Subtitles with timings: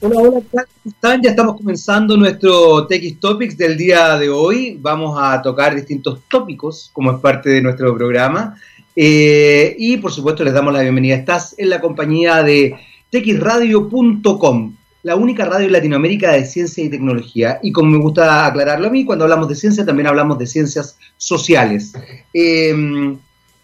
[0.00, 1.20] Hola, hola, ¿cómo están?
[1.22, 4.78] Ya estamos comenzando nuestro TX Topics del día de hoy.
[4.80, 8.56] Vamos a tocar distintos tópicos como es parte de nuestro programa.
[8.94, 11.16] Eh, y por supuesto les damos la bienvenida.
[11.16, 12.76] Estás en la compañía de
[13.10, 17.58] txradio.com, la única radio en Latinoamérica de ciencia y tecnología.
[17.60, 20.96] Y como me gusta aclararlo a mí, cuando hablamos de ciencia también hablamos de ciencias
[21.16, 21.92] sociales.
[22.32, 23.16] Eh,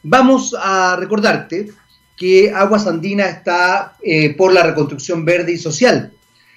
[0.03, 1.69] vamos a recordarte
[2.16, 6.12] que Aguas Andina está eh, por la reconstrucción verde y social.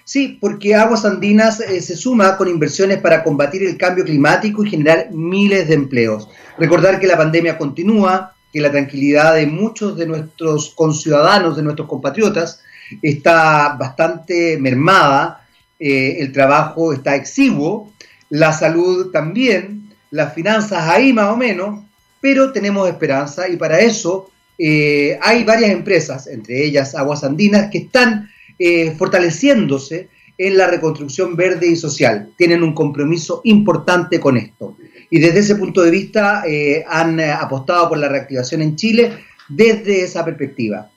[0.07, 4.69] Sí, porque Aguas Andinas eh, se suma con inversiones para combatir el cambio climático y
[4.69, 6.29] generar miles de empleos.
[6.57, 11.89] Recordar que la pandemia continúa, que la tranquilidad de muchos de nuestros conciudadanos, de nuestros
[11.89, 12.61] compatriotas,
[13.01, 15.45] está bastante mermada,
[15.77, 17.91] eh, el trabajo está exiguo,
[18.29, 21.83] la salud también, las finanzas ahí más o menos,
[22.21, 27.79] pero tenemos esperanza y para eso eh, hay varias empresas, entre ellas Aguas Andinas, que
[27.79, 32.31] están eh, fortaleciéndose en la reconstrucción verde y social.
[32.37, 34.75] Tienen un compromiso importante con esto.
[35.09, 39.13] Y desde ese punto de vista eh, han eh, apostado por la reactivación en Chile
[39.47, 40.89] desde esa perspectiva.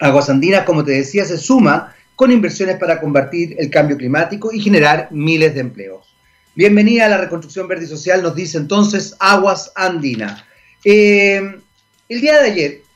[0.00, 4.60] Aguas Andinas, como te decía, se suma con inversiones para combatir el cambio climático y
[4.60, 6.14] generar miles de empleos.
[6.54, 10.44] Bienvenida a la reconstrucción verde y social, nos dice entonces Aguas Andina.
[10.84, 11.60] el
[12.08, 12.87] día de ayer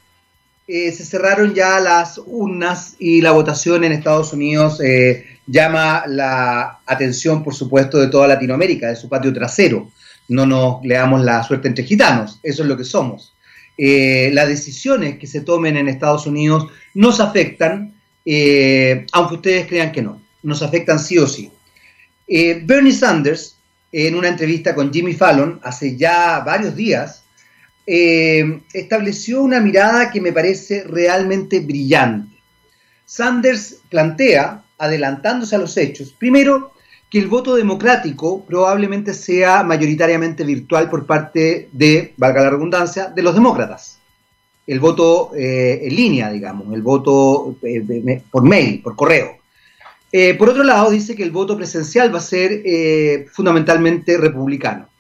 [0.69, 6.79] eh, se cerraron ya las urnas y la votación en Estados Unidos eh, llama la
[6.87, 9.91] atención, por supuesto, de toda Latinoamérica, de su patio trasero.
[10.29, 13.35] No nos leamos la suerte entre gitanos, eso es lo que somos.
[13.77, 17.95] Eh, las decisiones que se tomen en Estados Unidos nos afectan,
[19.13, 21.51] aunque ustedes crean que no, nos afectan sí o sí.
[22.27, 23.57] Bernie Sanders,
[23.91, 27.22] en una entrevista con Jimmy Fallon hace ya varios días,
[27.87, 32.37] eh, estableció una mirada que me parece realmente brillante.
[33.05, 36.73] Sanders plantea, adelantándose a los hechos, primero,
[37.11, 43.23] que el voto democrático probablemente sea mayoritariamente virtual por parte de, valga la redundancia, de
[43.23, 43.99] los demócratas.
[44.67, 49.39] El voto eh, en línea, digamos, el voto eh, por mail, por correo.
[50.39, 52.63] por otro lado, dice que el voto presencial va a ser
[53.33, 54.92] fundamentalmente republicano.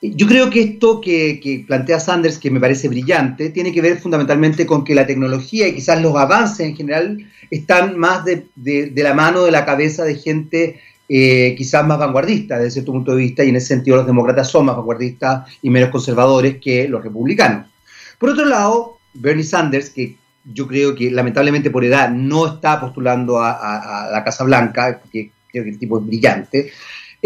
[0.00, 4.66] Yo creo que esto que, plantea Sanders, que me parece brillante, tiene que ver fundamentalmente
[4.66, 8.46] con que la tecnología y quizás los avances en general están más de,
[8.94, 13.18] la mano de la cabeza de gente eh, quizás más vanguardista desde cierto punto de
[13.18, 17.02] vista, y en ese sentido los demócratas son más vanguardistas y menos conservadores que los
[17.02, 17.66] republicanos.
[18.18, 23.38] Por otro lado, Bernie Sanders, que yo creo que lamentablemente por edad no está postulando
[23.38, 26.72] a, a la Casa Blanca, porque creo que el tipo es brillante,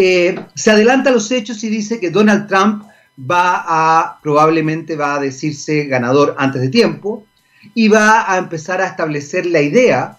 [0.01, 2.85] eh, se adelanta los hechos y dice que Donald Trump
[3.19, 7.27] va a, probablemente va a decirse ganador antes de tiempo
[7.75, 10.17] y va a empezar a establecer la idea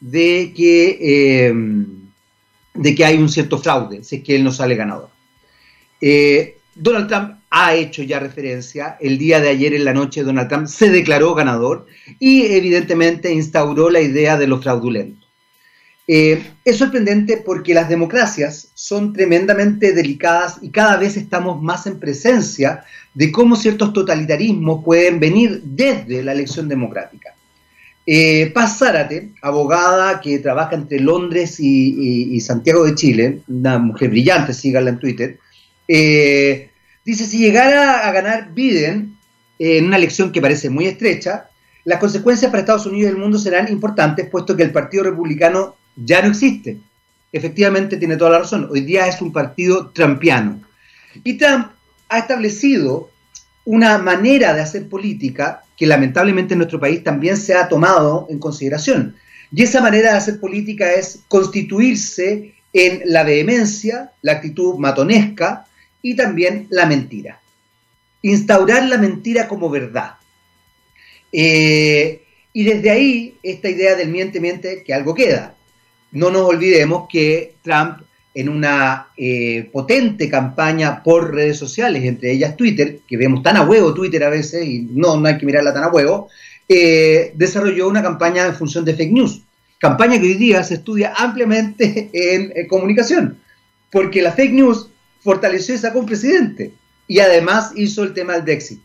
[0.00, 1.54] de que, eh,
[2.74, 5.10] de que hay un cierto fraude, si es que él no sale ganador.
[6.00, 10.48] Eh, Donald Trump ha hecho ya referencia, el día de ayer en la noche Donald
[10.48, 11.86] Trump se declaró ganador
[12.18, 15.29] y evidentemente instauró la idea de lo fraudulento.
[16.12, 22.00] Eh, es sorprendente porque las democracias son tremendamente delicadas y cada vez estamos más en
[22.00, 22.82] presencia
[23.14, 27.32] de cómo ciertos totalitarismos pueden venir desde la elección democrática.
[28.04, 34.52] Eh, Paz Zárate, abogada que trabaja entre Londres y, Santiago de Chile, una mujer brillante,
[34.52, 35.38] síganla en Twitter,
[35.86, 36.70] eh,
[37.04, 39.16] dice, si llegara a ganar Biden
[39.60, 41.50] en una elección que parece muy estrecha,
[41.84, 45.78] las consecuencias para Estados Unidos y el mundo serán importantes, puesto que el Partido Republicano
[46.04, 46.78] ya no existe.
[47.32, 48.68] Efectivamente, tiene toda la razón.
[48.70, 50.60] Hoy día es un partido trampiano.
[51.22, 51.68] Y Trump
[52.08, 53.10] ha establecido
[53.64, 58.38] una manera de hacer política que lamentablemente en nuestro país también se ha tomado en
[58.38, 59.16] consideración.
[59.52, 65.66] Y esa manera de hacer política es constituirse en la vehemencia, la actitud matonesca
[66.02, 67.40] y también la mentira.
[68.22, 70.14] Instaurar la mentira como verdad.
[71.32, 72.22] Eh,
[72.52, 75.54] y desde ahí, esta idea del miente, miente, que algo queda
[76.12, 78.00] no nos olvidemos que Trump,
[78.34, 83.62] en una eh, potente campaña por redes sociales, entre ellas Twitter, que vemos tan a
[83.62, 86.28] huevo Twitter a veces, y no, no hay que mirarla tan a huevo,
[86.68, 89.42] eh, desarrolló una campaña en función de fake news.
[89.78, 93.38] Campaña que hoy día se estudia ampliamente en, en comunicación,
[93.90, 94.90] porque la fake news
[95.20, 96.72] fortaleció y sacó un presidente,
[97.08, 98.80] y además hizo el tema del Brexit.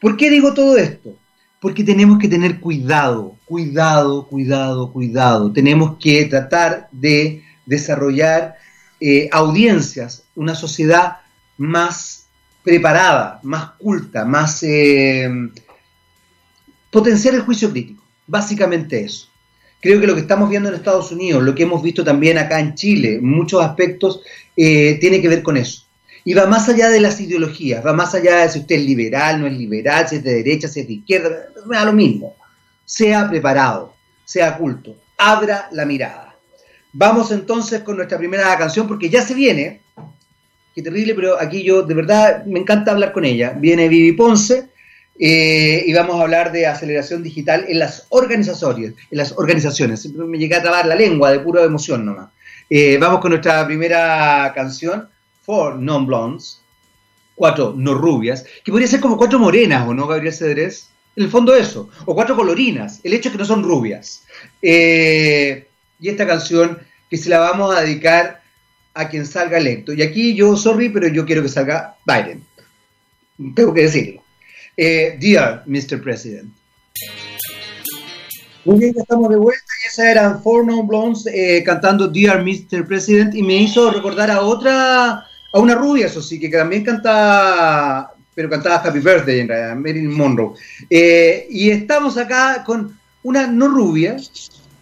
[0.00, 1.16] ¿Por qué digo todo esto?
[1.60, 5.52] Porque tenemos que tener cuidado, cuidado, cuidado, cuidado.
[5.52, 8.56] Tenemos que tratar de desarrollar
[9.00, 11.18] eh, audiencias, una sociedad
[11.56, 12.26] más
[12.62, 14.62] preparada, más culta, más...
[14.62, 15.28] Eh,
[16.90, 19.28] potenciar el juicio crítico, básicamente eso.
[19.80, 22.58] Creo que lo que estamos viendo en Estados Unidos, lo que hemos visto también acá
[22.58, 24.20] en Chile, muchos aspectos,
[24.56, 25.86] eh, tiene que ver con eso.
[26.28, 29.40] Y va más allá de las ideologías, va más allá de si usted es liberal,
[29.40, 32.36] no es liberal, si es de derecha, si es de izquierda, me da lo mismo.
[32.84, 33.94] Sea preparado,
[34.26, 36.36] sea culto, abra la mirada.
[36.92, 39.80] Vamos entonces con nuestra primera canción porque ya se viene.
[40.74, 43.54] Qué terrible, pero aquí yo de verdad me encanta hablar con ella.
[43.56, 44.68] Viene Vivi Ponce
[45.18, 48.92] eh, y vamos a hablar de aceleración digital en las organizaciones.
[49.10, 50.02] En las organizaciones.
[50.02, 52.28] Siempre me llegué a trabar la lengua de pura emoción nomás.
[52.68, 55.08] Eh, vamos con nuestra primera canción,
[55.48, 56.60] Four Non Blondes,
[57.34, 60.90] cuatro no rubias, que podría ser como cuatro morenas, ¿o no, Gabriel Cedrés?
[61.16, 64.24] En el fondo eso, o cuatro colorinas, el hecho es que no son rubias.
[64.60, 65.66] Eh,
[65.98, 66.78] y esta canción
[67.08, 68.42] que se la vamos a dedicar
[68.92, 69.94] a quien salga electo.
[69.94, 72.44] Y aquí yo, sorry, pero yo quiero que salga Biden.
[73.54, 74.22] Tengo que decirlo.
[74.76, 76.02] Eh, dear Mr.
[76.02, 76.52] President.
[78.66, 82.44] Muy bien, ya estamos de vuelta y esas eran Four Non Blondes eh, cantando Dear
[82.44, 82.86] Mr.
[82.86, 88.10] President y me hizo recordar a otra, a una rubia, eso sí, que también canta,
[88.34, 90.54] pero cantaba Happy Birthday en realidad, Marilyn Monroe.
[90.90, 94.16] Eh, y estamos acá con una no rubia,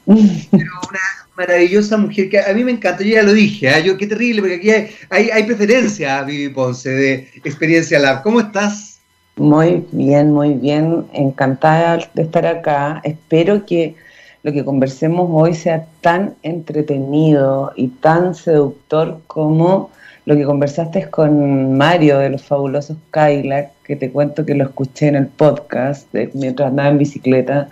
[0.04, 1.00] pero una
[1.36, 3.82] maravillosa mujer que a mí me encanta, yo ya lo dije, ¿eh?
[3.84, 8.22] yo, qué terrible, porque aquí hay, hay, hay preferencia, Vivi Ponce, de Experiencia Lab.
[8.22, 8.96] ¿Cómo estás?
[9.36, 11.06] Muy bien, muy bien.
[11.12, 13.02] Encantada de estar acá.
[13.04, 13.94] Espero que
[14.42, 19.90] lo que conversemos hoy sea tan entretenido y tan seductor como
[20.26, 25.06] lo que conversaste con Mario de los fabulosos Cadillac, que te cuento que lo escuché
[25.06, 27.68] en el podcast mientras andaba en bicicleta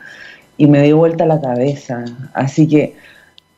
[0.56, 2.04] y me dio vuelta la cabeza.
[2.32, 2.94] Así que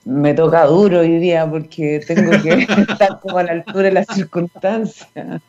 [0.07, 4.07] me toca duro hoy día porque tengo que estar como a la altura de las
[4.07, 5.43] circunstancias.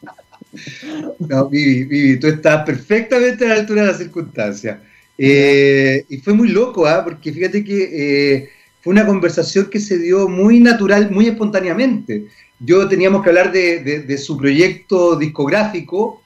[1.20, 4.78] No, Vivi, Vivi, tú estás perfectamente a la altura de las circunstancias.
[5.18, 7.02] Eh, y fue muy loco, ¿ah?
[7.04, 8.50] porque fíjate que eh,
[8.82, 12.26] fue una conversación que se dio muy natural, muy espontáneamente.
[12.60, 16.22] Yo teníamos que hablar de, su proyecto discográfico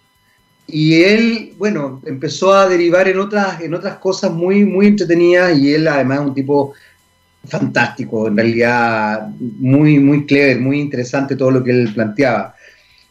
[0.67, 5.73] y él, bueno, empezó a derivar en otras, en otras cosas muy, muy entretenidas y
[5.73, 6.73] él además es un tipo
[7.45, 12.55] fantástico, en realidad muy, muy clever, muy interesante todo lo que él planteaba.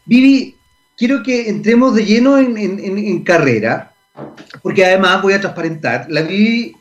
[0.07, 0.57] Vivi,
[0.97, 3.93] quiero que entremos de lleno en, carrera,
[4.63, 6.07] porque además voy a transparentar.
[6.11, 6.75] La vi,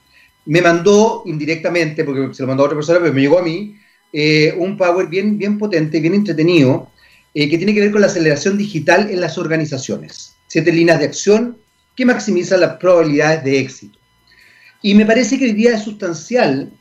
[0.45, 3.75] me mandó indirectamente, porque se lo mandó a otra persona, pero me llegó a mí,
[4.13, 6.89] eh, un power bien, bien potente, bien entretenido,
[7.33, 10.35] eh, que tiene que ver con la aceleración digital en las organizaciones.
[10.47, 11.57] Siete líneas de acción
[11.95, 14.00] que maximizan las probabilidades de éxito.
[14.81, 16.71] Y me parece que hoy día es sustancial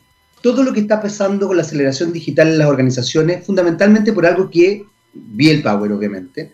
[0.41, 4.49] todo lo que está pasando con la aceleración digital en las organizaciones, fundamentalmente por algo
[4.49, 6.53] que vi el Power, obviamente,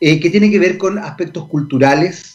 [0.00, 2.33] eh, que tiene que ver con aspectos culturales,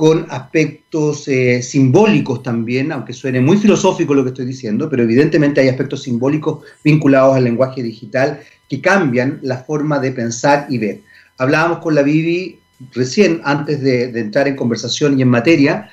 [0.00, 5.60] con aspectos eh, simbólicos también, aunque suene muy filosófico lo que estoy diciendo, pero evidentemente
[5.60, 11.02] hay aspectos simbólicos vinculados al lenguaje digital que cambian la forma de pensar y ver.
[11.36, 12.58] Hablábamos con la Vivi
[12.94, 15.90] recién, antes de, entrar en conversación y en materia,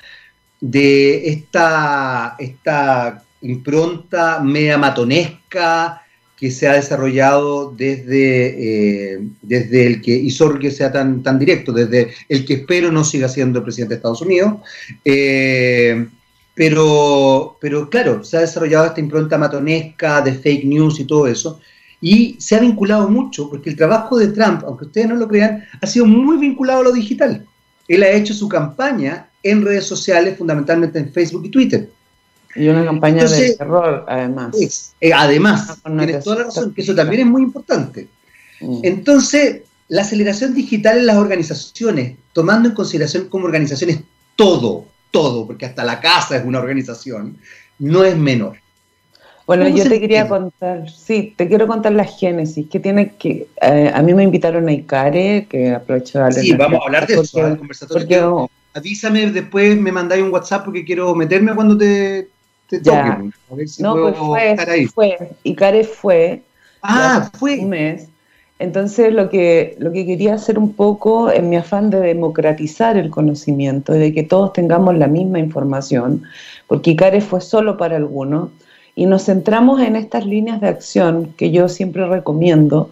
[0.58, 6.00] de esta, esta impronta media matonesca,
[6.38, 11.38] que se ha desarrollado desde, eh, desde el que, y sorry que sea tan, tan
[11.38, 14.54] directo, desde el que espero no siga siendo el presidente de Estados Unidos,
[15.04, 16.06] eh,
[16.54, 21.60] pero, pero claro, se ha desarrollado esta impronta matonesca de fake news y todo eso,
[22.00, 25.64] y se ha vinculado mucho, porque el trabajo de Trump, aunque ustedes no lo crean,
[25.80, 27.44] ha sido muy vinculado a lo digital.
[27.88, 31.90] Él ha hecho su campaña en redes sociales, fundamentalmente en Facebook y Twitter.
[32.54, 34.94] Y una campaña de terror, además.
[35.00, 38.08] Eh, además, tienes toda la razón, que eso también es muy importante.
[38.60, 38.80] Mm.
[38.82, 44.00] Entonces, la aceleración digital en las organizaciones, tomando en consideración como organizaciones
[44.36, 47.38] todo, todo, porque hasta la casa es una organización,
[47.78, 48.56] no es menor.
[49.46, 53.90] Bueno, yo te quería contar, sí, te quiero contar la génesis, que tiene que, eh,
[53.94, 57.56] a mí me invitaron a ICARE, que aprovecho de Sí, vamos a hablar de eso,
[57.56, 58.50] conversatorio.
[58.74, 62.28] Avísame después, me mandáis un WhatsApp porque quiero meterme cuando te,
[62.70, 66.42] no, pues fue, fue, Icare fue.
[66.82, 67.58] Ah, fue.
[67.60, 68.08] Un mes.
[68.58, 73.08] Entonces lo que, lo que quería hacer un poco en mi afán de democratizar el
[73.08, 76.24] conocimiento y de que todos tengamos la misma información,
[76.66, 78.50] porque ICARE fue solo para algunos,
[78.96, 82.90] y nos centramos en estas líneas de acción que yo siempre recomiendo,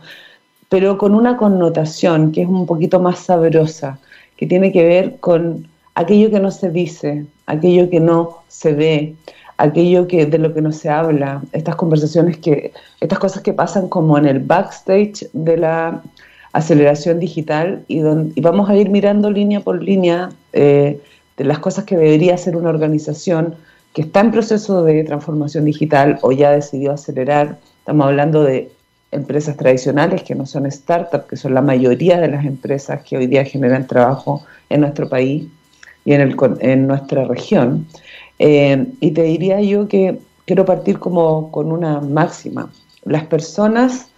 [0.69, 3.99] pero con una connotación que es un poquito más sabrosa,
[4.37, 5.67] que tiene que ver con
[5.97, 9.15] aquello que no se dice, aquello que no se ve,
[9.59, 13.89] aquello que de lo que no se habla, estas conversaciones que, estas cosas que pasan
[13.89, 16.03] como en el backstage de la
[16.53, 21.01] aceleración digital y, donde, vamos a ir mirando línea por línea eh,
[21.37, 23.55] de las cosas que debería hacer una organización
[23.93, 27.59] que está en proceso de transformación digital o ya decidió acelerar.
[27.79, 28.71] Estamos hablando de
[29.11, 33.27] empresas tradicionales que no son startups, que son la mayoría de las empresas que hoy
[33.27, 35.47] día generan trabajo en nuestro país
[36.05, 37.87] y en, el, en nuestra región.
[38.39, 42.71] Eh, y te diría yo que quiero partir como con una máxima.
[43.05, 44.09] Las personas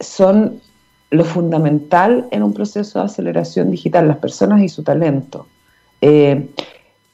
[0.00, 0.60] son
[1.10, 5.46] lo fundamental en un proceso de aceleración digital, las personas y su talento.
[6.00, 6.48] Eh,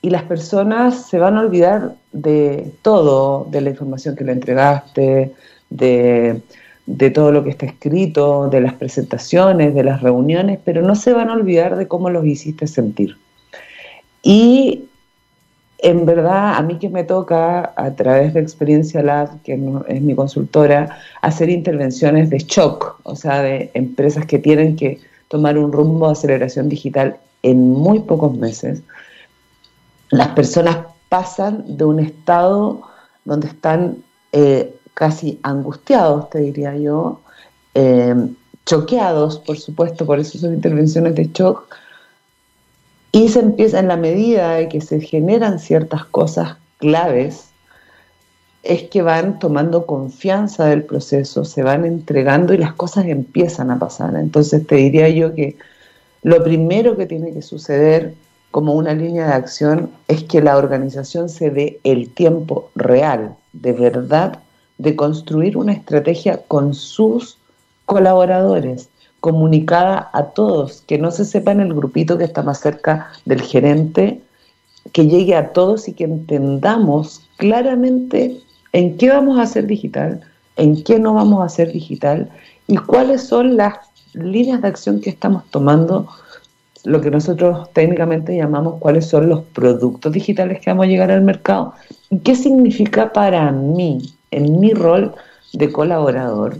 [0.00, 5.32] y las personas se van a olvidar de todo, de la información que le entregaste,
[5.70, 6.42] de,
[6.86, 11.12] de todo lo que está escrito, de las presentaciones, de las reuniones, pero no se
[11.12, 13.16] van a olvidar de cómo los hiciste sentir.
[14.22, 14.86] Y
[15.82, 19.54] en verdad, a mí que me toca, a través de Experiencia Lab, que
[19.88, 25.58] es mi consultora, hacer intervenciones de shock, o sea, de empresas que tienen que tomar
[25.58, 28.82] un rumbo de aceleración digital en muy pocos meses,
[30.10, 32.82] las personas pasan de un estado
[33.24, 33.96] donde están
[34.30, 37.20] eh, casi angustiados, te diría yo,
[37.74, 38.14] eh,
[38.66, 41.66] choqueados, por supuesto, por eso son intervenciones de shock,
[43.12, 47.50] y se empieza, en la medida de que se generan ciertas cosas claves,
[48.62, 53.78] es que van tomando confianza del proceso, se van entregando y las cosas empiezan a
[53.78, 54.14] pasar.
[54.16, 55.56] Entonces te diría yo que
[56.22, 58.14] lo primero que tiene que suceder
[58.50, 63.72] como una línea de acción es que la organización se dé el tiempo real, de
[63.72, 64.38] verdad,
[64.78, 67.38] de construir una estrategia con sus
[67.86, 68.88] colaboradores,
[69.22, 73.40] comunicada a todos, que no se sepa en el grupito que está más cerca del
[73.40, 74.20] gerente,
[74.92, 78.40] que llegue a todos y que entendamos claramente
[78.72, 80.20] en qué vamos a hacer digital,
[80.56, 82.30] en qué no vamos a hacer digital
[82.66, 83.74] y cuáles son las
[84.12, 86.08] líneas de acción que estamos tomando,
[86.82, 91.22] lo que nosotros técnicamente llamamos cuáles son los productos digitales que vamos a llegar al
[91.22, 91.74] mercado.
[92.10, 94.02] Y qué significa para mí,
[94.32, 95.14] en mi rol
[95.52, 96.58] de colaborador,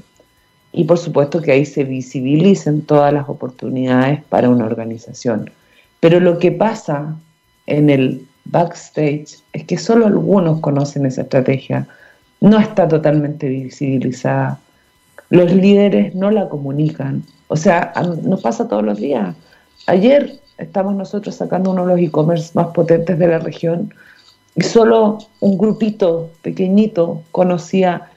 [0.73, 5.51] y por supuesto que ahí se visibilicen todas las oportunidades para una organización.
[6.01, 7.15] Pero lo que pasa
[7.67, 11.87] en el backstage es que solo algunos conocen esa estrategia,
[12.41, 14.59] no está totalmente visibilizada,
[15.31, 17.93] los líderes no la comunican, o sea,
[18.25, 19.35] nos pasa todos los días.
[19.87, 23.95] Ayer estamos nosotros sacando uno de los e-commerce más potentes de la región
[24.55, 28.11] y solo un grupito pequeñito conocía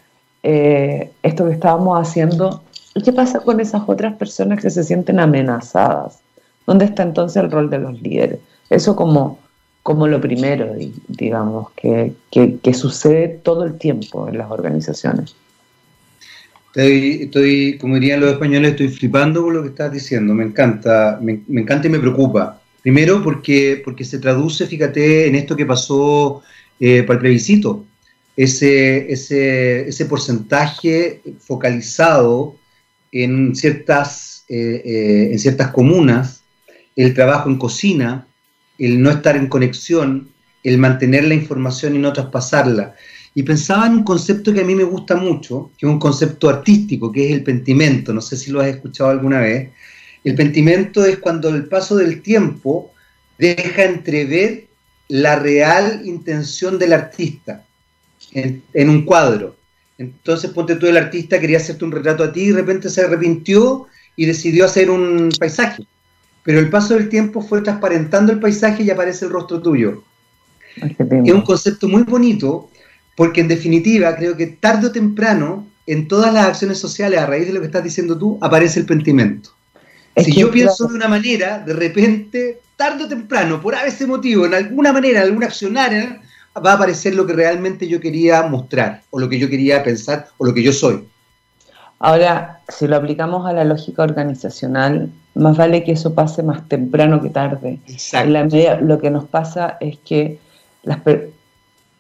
[0.48, 2.62] eh, esto que estábamos haciendo.
[2.94, 6.20] ¿Y qué pasa con esas otras personas que se sienten amenazadas?
[6.68, 8.38] ¿Dónde está entonces el rol de los líderes?
[8.70, 9.40] Eso como,
[9.82, 10.72] como lo primero,
[11.08, 15.36] digamos, que, que, sucede todo el tiempo en las organizaciones.
[16.76, 20.36] Estoy, como dirían los españoles, estoy flipando con lo que estás diciendo.
[20.36, 22.62] Me encanta, me, encanta y me preocupa.
[22.84, 26.44] Primero porque, porque se traduce, fíjate, en esto que pasó
[26.80, 27.84] eh, para el plebiscito
[28.36, 32.56] ese, ese, ese porcentaje focalizado
[33.12, 36.44] en ciertas, eh, eh, en ciertas comunas,
[36.96, 38.28] el trabajo en cocina,
[38.78, 40.30] el no estar en conexión,
[40.64, 42.96] el mantener la información y no traspasarla.
[43.34, 46.50] Y pensaba en un concepto que a mí me gusta mucho, que es un concepto
[46.50, 48.14] artístico, que es el pentimento.
[48.14, 49.72] No sé si lo has escuchado alguna vez.
[50.24, 52.92] El pentimento es cuando el paso del tiempo
[53.38, 54.68] deja entrever
[55.08, 57.66] la real intención del artista
[58.36, 59.56] en, un cuadro.
[59.98, 63.02] Entonces, ponte tú, el artista quería hacerte un retrato a ti y de repente se
[63.02, 65.86] arrepintió y decidió hacer un paisaje.
[66.44, 70.04] Pero el paso del tiempo fue transparentando el paisaje y aparece el rostro tuyo.
[70.76, 72.70] Es un concepto muy bonito
[73.16, 77.48] porque en definitiva creo que tarde o temprano en todas las acciones sociales a raíz
[77.48, 79.52] de lo que estás diciendo tú aparece el pentimento.
[80.18, 84.54] si yo pienso de una manera, de repente, tarde o temprano, por ese motivo, en
[84.54, 86.22] alguna manera, en alguna accionaria,
[86.64, 90.28] va a aparecer lo que realmente yo quería mostrar, o lo que yo quería pensar,
[90.38, 91.08] o lo que yo soy.
[92.00, 97.22] Ahora, si lo aplicamos a la lógica organizacional, más vale que eso pase más temprano
[97.22, 97.80] que tarde.
[97.88, 98.30] Exacto.
[98.30, 100.40] la lo que nos pasa es que
[100.84, 101.00] las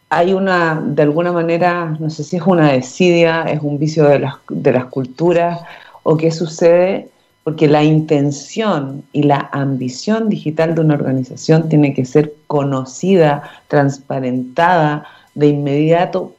[0.09, 4.19] hay una, de alguna manera, no sé si es una desidia, es un vicio de
[4.19, 5.61] las, de las culturas,
[6.03, 7.09] o qué sucede,
[7.45, 15.05] porque la intención y la ambición digital de una organización tiene que ser conocida, transparentada
[15.35, 16.33] de inmediato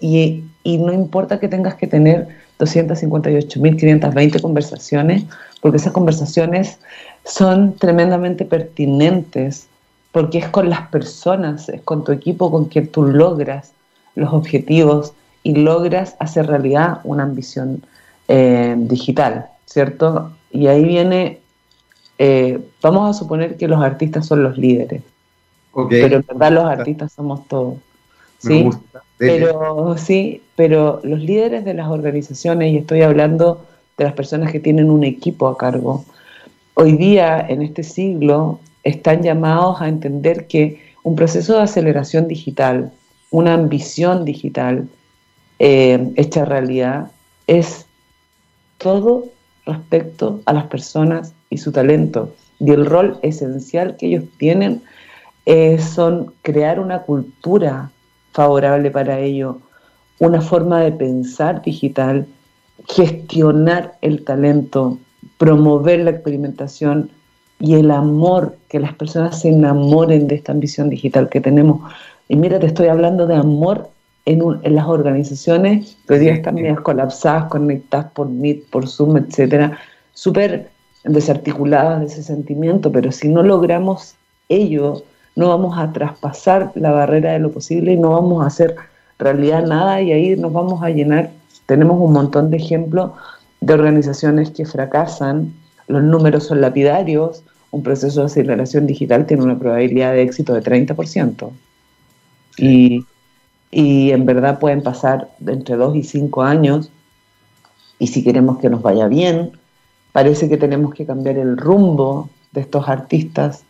[0.00, 2.28] y, no importa que tengas que tener
[2.60, 5.24] 258.520 conversaciones,
[5.60, 6.78] porque esas conversaciones
[7.24, 9.66] son tremendamente pertinentes,
[10.12, 13.72] porque es con las personas, es con tu equipo con quien tú logras
[14.14, 17.82] los objetivos y logras hacer realidad una ambición
[18.28, 19.48] eh, digital.
[19.68, 20.32] ¿Cierto?
[20.50, 21.40] Y ahí viene,
[22.18, 25.02] eh, vamos a suponer que los artistas son los líderes,
[25.90, 27.74] pero en verdad los artistas somos todos.
[28.38, 28.68] ¿sí?
[29.18, 33.66] Pero sí, pero los líderes de las organizaciones, y estoy hablando
[33.98, 36.04] de las personas que tienen un equipo a cargo,
[36.74, 42.90] hoy día, en este siglo, están llamados a entender que un proceso de aceleración digital,
[43.30, 44.88] una ambición digital
[45.58, 47.10] eh, hecha realidad,
[47.46, 47.86] es
[48.78, 49.26] todo
[49.68, 52.34] respecto a las personas y su talento.
[52.58, 54.82] Y el rol esencial que ellos tienen
[55.46, 57.90] eh, son crear una cultura
[58.32, 59.58] favorable para ello,
[60.18, 62.26] una forma de pensar digital,
[62.88, 64.98] gestionar el talento,
[65.38, 67.10] promover la experimentación
[67.60, 71.80] y el amor, que las personas se enamoren de esta ambición digital que tenemos.
[72.28, 73.88] Y mira, te estoy hablando de amor
[74.28, 79.78] en, las organizaciones que hoy día están medias colapsadas, conectadas por Meet, por Zoom, etcétera,
[80.12, 80.70] súper
[81.04, 84.16] desarticuladas de ese sentimiento, pero si no logramos
[84.50, 85.02] ello,
[85.34, 88.76] no vamos a traspasar la barrera de lo posible y no vamos a hacer
[89.18, 91.30] realidad nada y ahí nos vamos a llenar.
[91.64, 93.12] Tenemos un montón de ejemplos
[93.62, 95.54] de organizaciones que fracasan,
[95.86, 100.62] los números son lapidarios, un proceso de aceleración digital tiene una probabilidad de éxito de
[100.62, 101.50] 30%.
[102.58, 103.06] Y,
[103.70, 106.90] y en verdad pueden pasar entre 2 y 5 años
[107.98, 109.52] y si queremos que nos vaya bien,
[110.12, 113.64] parece que tenemos que cambiar el rumbo de estos artistas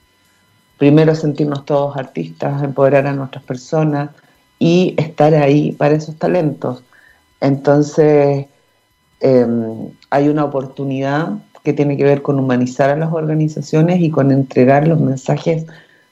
[0.78, 4.10] primero sentirnos todos artistas, empoderar a nuestras personas
[4.58, 6.82] y estar ahí para esos talentos.
[7.40, 8.46] Entonces,
[9.20, 11.32] em, hay una oportunidad
[11.64, 15.66] que tiene que ver con humanizar a las organizaciones y con entregar los mensajes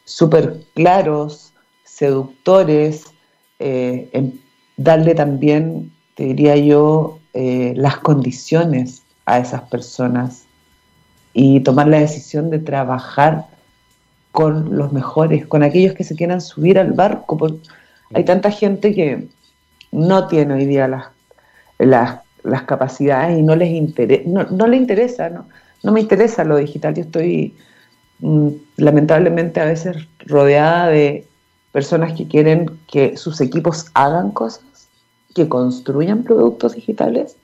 [0.04, 1.52] súper claros,
[1.84, 3.04] seductores,
[3.58, 4.32] eh,
[4.76, 10.44] darle también, te diría yo, eh, las condiciones a esas personas
[11.32, 13.46] y tomar la decisión de trabajar
[14.32, 17.36] con los mejores, con aquellos que se quieran subir al barco.
[17.36, 17.68] Porque
[18.14, 19.28] hay tanta gente que
[19.92, 21.06] no tiene hoy día las,
[21.78, 25.46] las, capacidades y no les interesa, no, le interesa, ¿no?
[25.82, 26.94] no me interesa lo digital.
[26.94, 27.54] Yo estoy
[28.20, 31.26] mm, lamentablemente a veces rodeada de
[31.76, 34.88] personas que quieren que sus equipos hagan cosas,
[35.34, 37.36] que construyan productos digitales,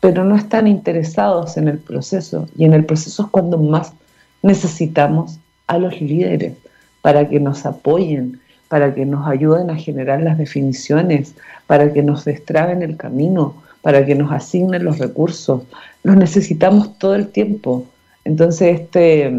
[0.00, 2.48] pero no están interesados en el proceso.
[2.56, 3.92] Y en el proceso es cuando más
[4.40, 6.54] necesitamos a los líderes
[7.02, 11.34] para que nos apoyen, para que nos ayuden a generar las definiciones,
[11.66, 15.64] para que nos destraben el camino, para que nos asignen los recursos.
[16.04, 17.84] Los necesitamos todo el tiempo.
[18.24, 19.30] Entonces, este,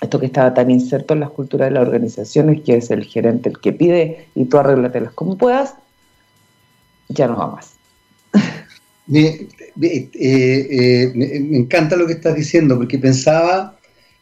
[0.00, 3.48] esto que estaba tan inserto en las culturas de las organizaciones, que es el gerente
[3.48, 5.74] el que pide y tú arréglatelas como puedas,
[7.08, 7.74] ya no va más.
[9.10, 9.48] Eh,
[10.20, 13.78] eh, me encanta lo que estás diciendo, porque pensaba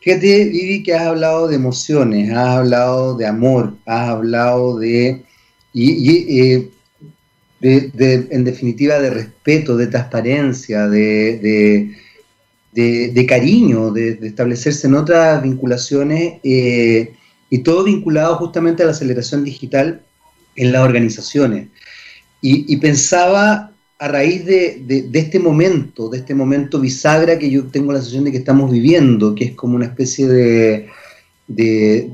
[0.07, 5.25] Fíjate, Vivi, que has hablado de emociones, has hablado de amor, has hablado de,
[5.73, 6.71] y, eh,
[7.61, 11.97] en definitiva, de respeto, de transparencia, de, de,
[13.27, 17.15] cariño, de, establecerse en otras vinculaciones, eh,
[17.49, 20.03] y todo vinculado justamente a la aceleración digital
[20.57, 21.69] en las organizaciones.
[22.43, 27.99] y pensaba a raíz de, este momento, de este momento bisagra que yo tengo la
[27.99, 30.89] sensación de que estamos viviendo, que es como una especie de,
[31.47, 32.11] de,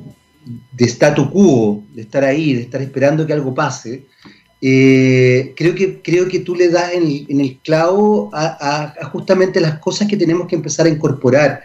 [0.79, 4.05] statu quo, de estar ahí, de estar esperando que algo pase,
[4.65, 10.07] eh, creo, que, creo que tú le das en, el clavo a, justamente las cosas
[10.07, 11.63] que tenemos que empezar a incorporar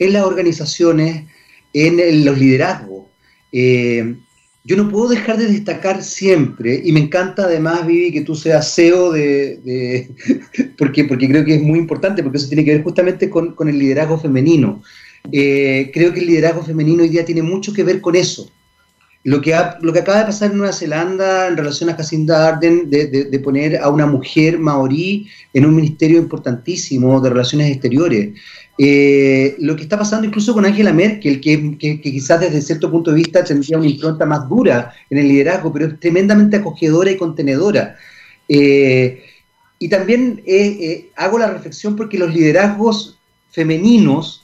[0.00, 1.24] en las organizaciones,
[1.72, 3.04] en los liderazgos.
[3.52, 4.16] Eh,
[4.64, 8.74] yo no puedo dejar de destacar siempre, y me encanta además, Vivi, que tú seas
[8.74, 10.10] CEO de,
[10.78, 13.78] porque, porque creo que es muy importante, porque eso tiene que ver justamente con, el
[13.78, 14.82] liderazgo femenino.
[15.30, 18.50] Eh, creo que el liderazgo femenino hoy día tiene mucho que ver con eso.
[19.24, 22.90] Lo que, lo que acaba de pasar en Nueva Zelanda en relación a Jacinda Arden,
[22.90, 28.34] de, de, poner a una mujer maorí en un ministerio importantísimo de relaciones exteriores,
[28.78, 33.16] eh, lo que está pasando incluso con Angela Merkel, que, quizás desde cierto punto de
[33.18, 37.96] vista tendría una impronta más dura en el liderazgo, pero es tremendamente acogedora y contenedora.
[38.48, 39.22] Eh,
[39.78, 43.18] y también eh, hago la reflexión porque los liderazgos
[43.50, 44.41] femeninos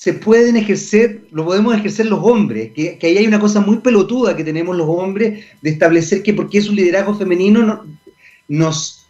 [0.00, 4.34] se pueden ejercer, lo podemos ejercer los hombres, que, ahí hay una cosa muy pelotuda
[4.34, 7.84] que tenemos los hombres de establecer que porque es un liderazgo femenino
[8.48, 9.04] nos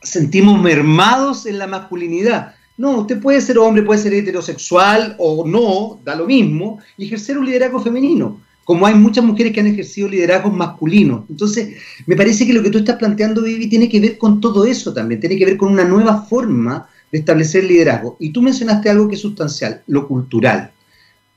[0.00, 2.54] sentimos mermados en la masculinidad.
[2.78, 7.36] No, usted puede ser hombre, puede ser heterosexual o no, da lo mismo, y ejercer
[7.36, 11.24] un liderazgo femenino, como hay muchas mujeres que han ejercido liderazgos masculinos.
[11.28, 11.74] Entonces,
[12.06, 14.94] me parece que lo que tú estás planteando, Vivi, tiene que ver con todo eso
[14.94, 18.16] también, tiene que ver con una nueva forma de establecer liderazgo.
[18.20, 20.70] Y tú mencionaste algo que es sustancial, lo cultural.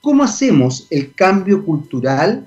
[0.02, 2.46] ¿Cómo hacemos el cambio cultural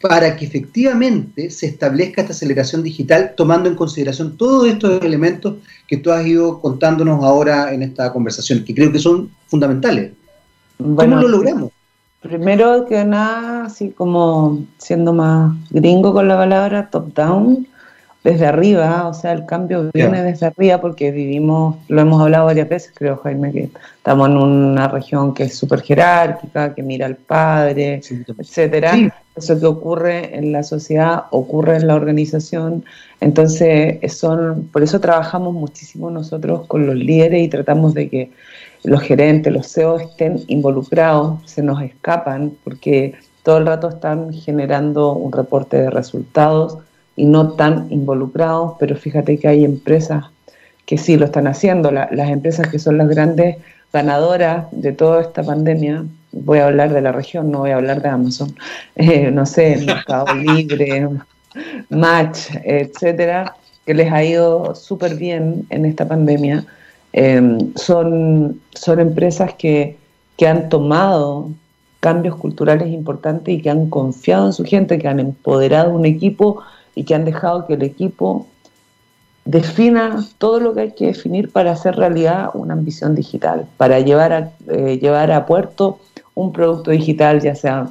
[0.00, 5.56] para que efectivamente se establezca esta aceleración digital tomando en consideración todos estos elementos
[5.88, 10.12] que tú has ido contándonos ahora en esta conversación, que creo que son fundamentales.
[10.78, 11.70] ¿Cómo lo logramos?
[12.20, 17.66] Primero que nada, así como siendo más gringo con la palabra top-down,
[18.24, 22.70] desde arriba, o sea, el cambio viene desde arriba porque vivimos, lo hemos hablado varias
[22.70, 27.16] veces, creo, Jaime, que estamos en una región que es súper jerárquica, que mira al
[27.16, 28.00] padre,
[28.38, 28.94] etcétera.
[29.36, 32.86] Eso que ocurre en la sociedad ocurre en la organización.
[33.20, 38.30] Entonces, son, por eso trabajamos muchísimo nosotros con los líderes y tratamos de que
[38.84, 45.12] los gerentes, los CEOs estén involucrados, se nos escapan, porque todo el rato están generando
[45.12, 46.78] un reporte de resultados
[47.16, 50.24] y no tan involucrados, pero fíjate que hay empresas
[50.86, 53.56] que sí lo están haciendo, las empresas que son las grandes
[53.92, 58.02] ganadoras de toda esta pandemia, voy a hablar de la región, no voy a hablar
[58.02, 58.54] de Amazon,
[58.96, 61.08] eh, no sé, Mercado Libre,
[61.88, 63.54] Match, etcétera,
[63.86, 66.64] que les ha ido súper bien en esta pandemia,
[67.12, 69.96] em, son, son empresas que,
[70.36, 71.50] que han tomado
[72.00, 76.62] cambios culturales importantes y que han confiado en su gente, que han empoderado un equipo
[76.94, 78.46] y que han dejado que el equipo
[79.44, 84.32] defina todo lo que hay que definir para hacer realidad una ambición digital, para llevar
[84.32, 85.98] a, eh, llevar a puerto
[86.34, 87.88] un producto digital, ya sea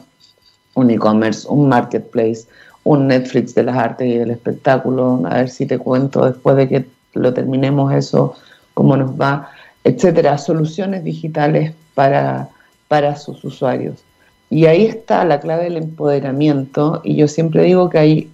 [0.73, 2.47] un e-commerce, un marketplace,
[2.83, 6.67] un Netflix de las artes y del espectáculo, a ver si te cuento después de
[6.67, 8.35] que lo terminemos eso,
[8.73, 9.49] cómo nos va,
[9.83, 12.49] etcétera, soluciones digitales para,
[12.87, 14.03] para sus usuarios.
[14.49, 18.29] Y ahí está la clave del empoderamiento, y yo siempre digo que hay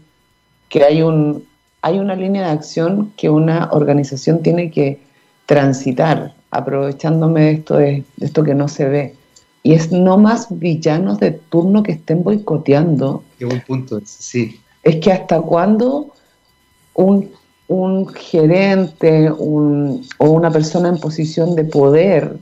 [0.70, 1.44] que hay, un,
[1.82, 5.00] hay una línea de acción que una organización tiene que
[5.46, 9.16] transitar, aprovechándome de esto, de, esto que no se ve.
[9.64, 13.24] Y es no más villanos de turno que estén boicoteando.
[13.38, 14.60] Qué buen punto, sí.
[14.84, 16.14] Es que hasta cuándo
[16.94, 17.30] un,
[18.16, 22.38] gerente o una persona en posición de poder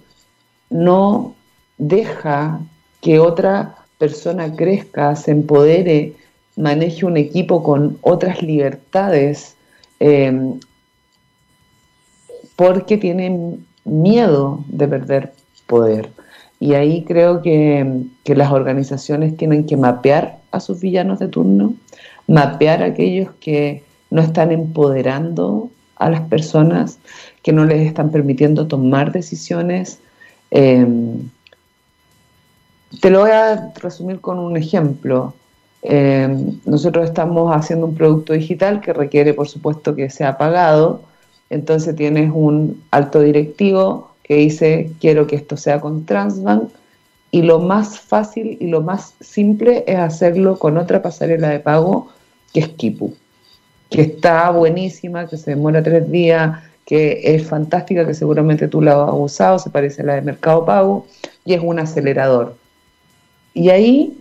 [0.69, 1.35] no
[1.77, 2.61] deja
[3.01, 6.13] que otra persona crezca, se empodere
[6.57, 9.55] maneje un equipo con otras libertades
[9.99, 10.53] eh,
[12.55, 15.33] porque tienen miedo de perder
[15.67, 16.09] poder.
[16.59, 21.75] Y ahí creo que, las organizaciones tienen que mapear a sus villanos de turno,
[22.27, 26.99] mapear a aquellos que no están empoderando a las personas,
[27.43, 29.99] que no les están permitiendo tomar decisiones.
[30.49, 30.85] Eh,
[33.01, 35.35] te lo voy a resumir con un ejemplo.
[35.83, 36.27] Eh,
[36.65, 41.01] nosotros estamos haciendo un producto digital que requiere, por supuesto, que sea pagado.
[41.49, 46.69] Entonces tienes un alto directivo que dice, quiero que esto sea con Transbank.
[47.31, 52.09] Y lo más fácil y lo más simple es hacerlo con otra pasarela de pago
[52.53, 53.13] que es Kipu,
[53.89, 59.03] que está buenísima, que se demora tres días, que es fantástica, que seguramente tú la
[59.03, 61.05] has usado, se parece a la de Mercado Pago,
[61.43, 62.55] y es un acelerador.
[63.53, 64.17] Y ahí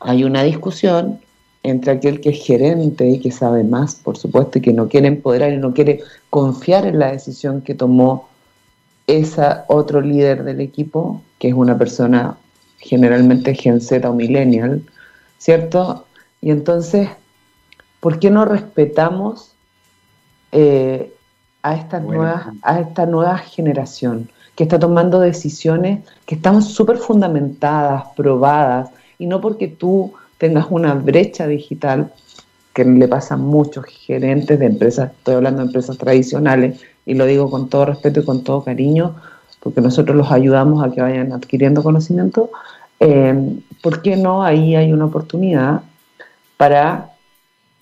[0.00, 1.20] hay una discusión
[1.62, 5.08] entre aquel que es gerente y que sabe más, por supuesto, y que no quiere
[5.08, 8.28] empoderar y no quiere confiar en la decisión que tomó
[9.06, 12.36] esa otro líder del equipo, que es una persona
[12.78, 14.82] generalmente Gen Z o millennial,
[15.38, 16.04] ¿cierto?
[16.42, 17.08] Y entonces,
[18.00, 19.54] ¿por qué no respetamos
[20.52, 21.14] eh,
[21.62, 28.04] a, esta nueva, a esta nueva generación que está tomando decisiones que están súper fundamentadas,
[28.14, 32.12] probadas, y no porque tú tengas una brecha digital,
[32.72, 37.24] que le pasa a muchos gerentes de empresas, estoy hablando de empresas tradicionales, y lo
[37.24, 39.14] digo con todo respeto y con todo cariño,
[39.60, 42.50] porque nosotros los ayudamos a que vayan adquiriendo conocimiento,
[43.00, 45.82] eh, ¿por qué no ahí hay una oportunidad
[46.56, 47.12] para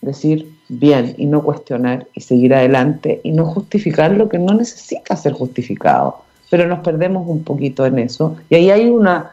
[0.01, 5.17] decir bien y no cuestionar y seguir adelante y no justificar lo que no necesita
[5.17, 6.19] ser justificado?
[6.51, 8.37] Pero nos perdemos un poquito en eso.
[8.51, 9.31] Y ahí hay una,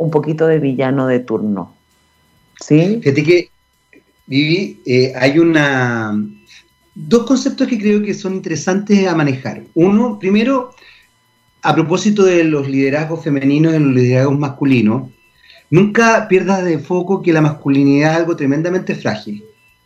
[0.00, 1.74] un poquito de villano de turno.
[2.58, 3.00] ¿Sí?
[3.02, 3.50] Fíjate que,
[4.26, 6.18] Vivi, eh, hay una
[6.94, 9.62] dos conceptos que creo que son interesantes a manejar.
[9.74, 10.70] Uno, primero,
[11.60, 15.10] a propósito de los liderazgos femeninos y los liderazgos masculinos,
[15.68, 19.44] nunca pierdas de foco que la masculinidad es algo tremendamente frágil.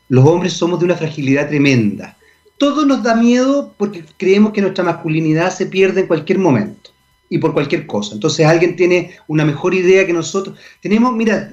[0.08, 2.16] Los hombres somos de una fragilidad tremenda.
[2.56, 6.93] Todo nos da miedo porque creemos que nuestra masculinidad se pierde en cualquier momento
[7.28, 8.14] y por cualquier cosa.
[8.14, 10.58] Entonces alguien tiene una mejor idea que nosotros.
[10.80, 11.50] Tenemos, mira,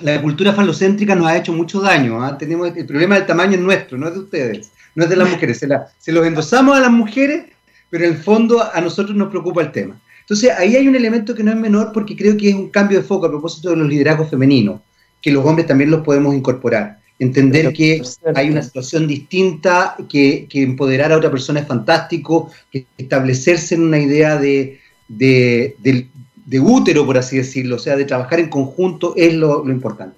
[0.00, 2.22] la cultura falocéntrica nos ha hecho mucho daño.
[2.22, 2.36] ¿ah?
[2.36, 5.30] Tenemos el problema del tamaño es nuestro, no es de ustedes, no es de las
[5.32, 5.58] mujeres.
[5.58, 7.46] Se, la, se los endosamos a las mujeres,
[7.90, 10.00] pero en el fondo a nosotros nos preocupa el tema.
[10.20, 12.98] Entonces ahí hay un elemento que no es menor porque creo que es un cambio
[12.98, 14.80] de foco a propósito de los liderazgos femeninos,
[15.20, 17.00] que los hombres también los podemos incorporar.
[17.18, 18.02] Entender que
[18.34, 24.00] hay una situación distinta, que, empoderar a otra persona es fantástico, que establecerse en una
[24.00, 29.64] idea de, de, útero, por así decirlo, o sea, de trabajar en conjunto es lo,
[29.70, 30.16] importante.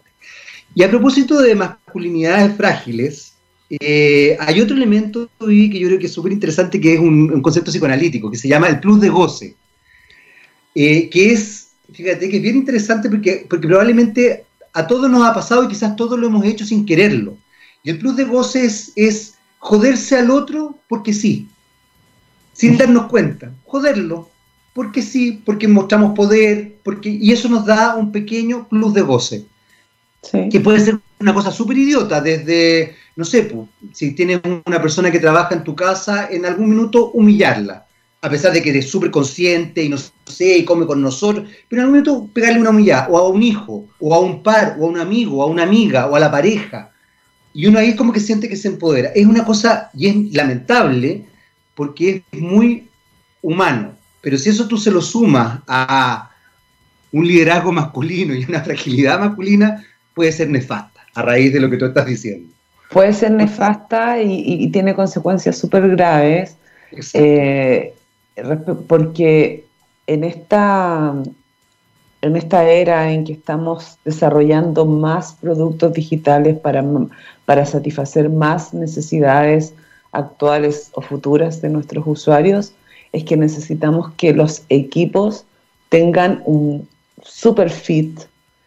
[0.75, 3.35] Y a propósito de masculinidades frágiles,
[3.69, 7.71] eh, hay otro elemento que yo creo que es súper interesante, que es un, concepto
[7.71, 9.55] psicoanalítico, que se llama el plus de goce,
[10.75, 15.33] eh, que es, fíjate, que es bien interesante porque, porque probablemente a todos nos ha
[15.33, 17.39] pasado y quizás todos lo hemos hecho sin quererlo.
[17.83, 21.49] Y el plus de goce es, joderse al otro porque sí,
[22.53, 24.29] sin darnos cuenta, joderlo,
[24.75, 29.47] porque sí, porque mostramos poder, porque, y eso nos da un pequeño plus de goce.
[30.51, 33.51] Que puede ser una cosa súper idiota, desde, no sé,
[33.95, 37.86] si tienes una persona que trabaja en tu casa, en algún minuto humillarla
[38.21, 41.83] a pesar de que eres súper consciente y no sé, y come con nosotros, pero
[41.83, 44.87] en algún momento pegarle una humillada, o a un hijo, o a un par, o
[44.87, 46.91] a un amigo, o a una amiga, o a la pareja.
[47.53, 49.11] Y uno ahí como que siente que se empodera.
[49.15, 51.25] Es una cosa, y es lamentable,
[51.75, 52.89] porque es muy
[53.43, 53.95] humano.
[54.21, 56.31] Pero si eso tú se lo sumas a
[57.13, 61.77] un liderazgo masculino y una fragilidad masculina, puede ser nefasta, a raíz de lo que
[61.77, 62.53] tú estás diciendo.
[62.91, 66.57] Puede ser nefasta y, tiene consecuencias súper graves.
[67.15, 67.95] Eh,
[68.87, 69.65] porque
[70.07, 71.15] en esta,
[72.23, 76.85] en esta era en que estamos desarrollando más productos digitales para,
[77.45, 79.75] para satisfacer más necesidades
[80.13, 82.73] actuales o futuras de nuestros usuarios,
[83.13, 85.45] es que necesitamos que los equipos
[85.89, 86.89] tengan un
[87.23, 88.21] super fit,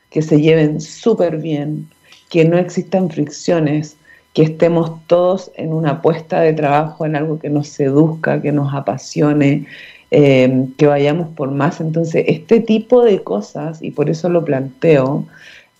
[0.09, 1.87] que se lleven súper bien,
[2.29, 3.95] que no existan fricciones,
[4.39, 8.73] que estemos todos en una apuesta de trabajo, en algo que nos seduzca, que nos
[8.73, 9.65] apasione,
[10.11, 11.81] eh, que vayamos por más.
[11.81, 15.25] Entonces, este tipo de cosas, y por eso lo planteo,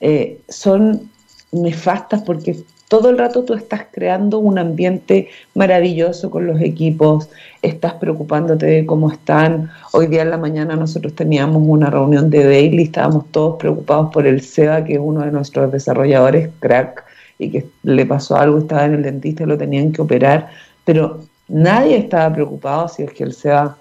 [0.01, 1.09] eh, son
[1.53, 2.57] nefastas porque
[2.89, 7.29] todo el rato tú estás creando un ambiente maravilloso con los equipos,
[7.61, 9.71] estás preocupándote de cómo están.
[9.93, 14.27] Hoy día en la mañana nosotros teníamos una reunión de daily, estábamos todos preocupados por
[14.27, 17.05] el SEBA, que es uno de nuestros desarrolladores, crack,
[17.39, 20.49] y que le pasó algo, estaba en el dentista lo tenían que operar,
[20.85, 23.77] pero nadie estaba preocupado si es que él se va,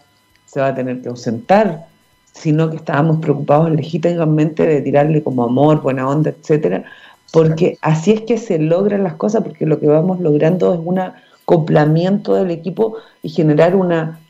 [0.47, 1.87] se va a tener que ausentar,
[2.33, 6.85] sino que estábamos preocupados legítimamente de tirarle como amor, buena onda, etcétera,
[7.33, 11.01] porque así es que se logran las cosas, porque lo que vamos logrando es un
[11.01, 14.21] acoplamiento del equipo y generar una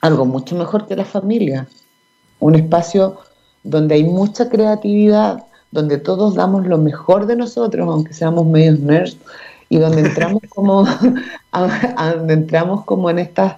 [0.00, 1.66] algo mucho mejor que la familia,
[2.38, 3.16] un espacio
[3.62, 9.18] donde hay mucha creatividad, donde todos damos lo mejor de nosotros, aunque seamos medios nerds,
[9.68, 10.86] y donde entramos como,
[11.52, 13.56] donde entramos como en estas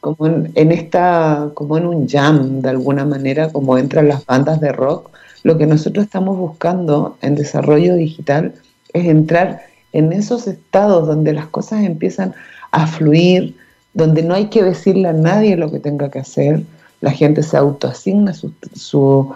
[0.00, 4.70] como en, esta, como en un jam de alguna manera, como entran las bandas de
[4.70, 5.10] rock,
[5.42, 8.54] lo que nosotros estamos buscando en desarrollo digital
[8.92, 12.34] es entrar en esos estados donde las cosas empiezan
[12.70, 13.56] a fluir,
[13.94, 16.62] donde no hay que decirle a nadie lo que tenga que hacer,
[17.00, 19.32] la gente se autoasigna su, su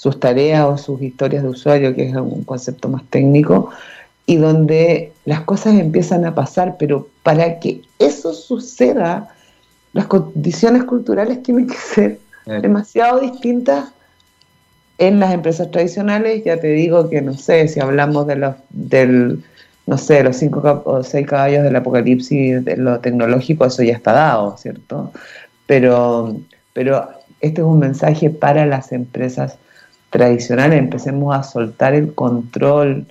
[0.00, 3.68] sus tareas o sus historias de usuario, que es un concepto más técnico,
[4.24, 9.28] y donde las cosas empiezan a pasar, pero para que eso suceda,
[9.92, 13.90] las condiciones culturales tienen que ser demasiado distintas
[14.96, 19.44] en las empresas tradicionales, ya te digo que no sé, si hablamos de los del
[19.86, 24.12] no sé, los cinco o seis caballos del apocalipsis de lo tecnológico, eso ya está
[24.12, 25.12] dado, ¿cierto?
[25.66, 26.36] Pero,
[26.72, 27.06] pero
[27.42, 29.58] este es un mensaje para las empresas
[30.10, 33.06] tradicionales, empecemos a soltar el control,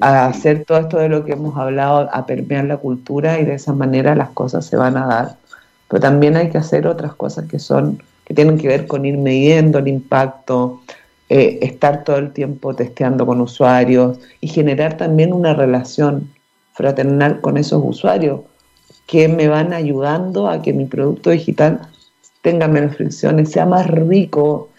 [0.00, 3.54] a hacer todo esto de lo que hemos hablado, a permear la cultura y de
[3.54, 5.36] esa manera las cosas se van a dar.
[5.88, 9.16] Pero también hay que hacer otras cosas que son, que tienen que ver con ir
[9.16, 10.80] midiendo el impacto,
[11.28, 16.30] eh, estar todo el tiempo testeando con usuarios y generar también una relación
[16.74, 18.40] fraternal con esos usuarios
[19.06, 21.80] que me van ayudando a que mi producto digital
[22.42, 24.70] tenga menos fricciones, sea más rico,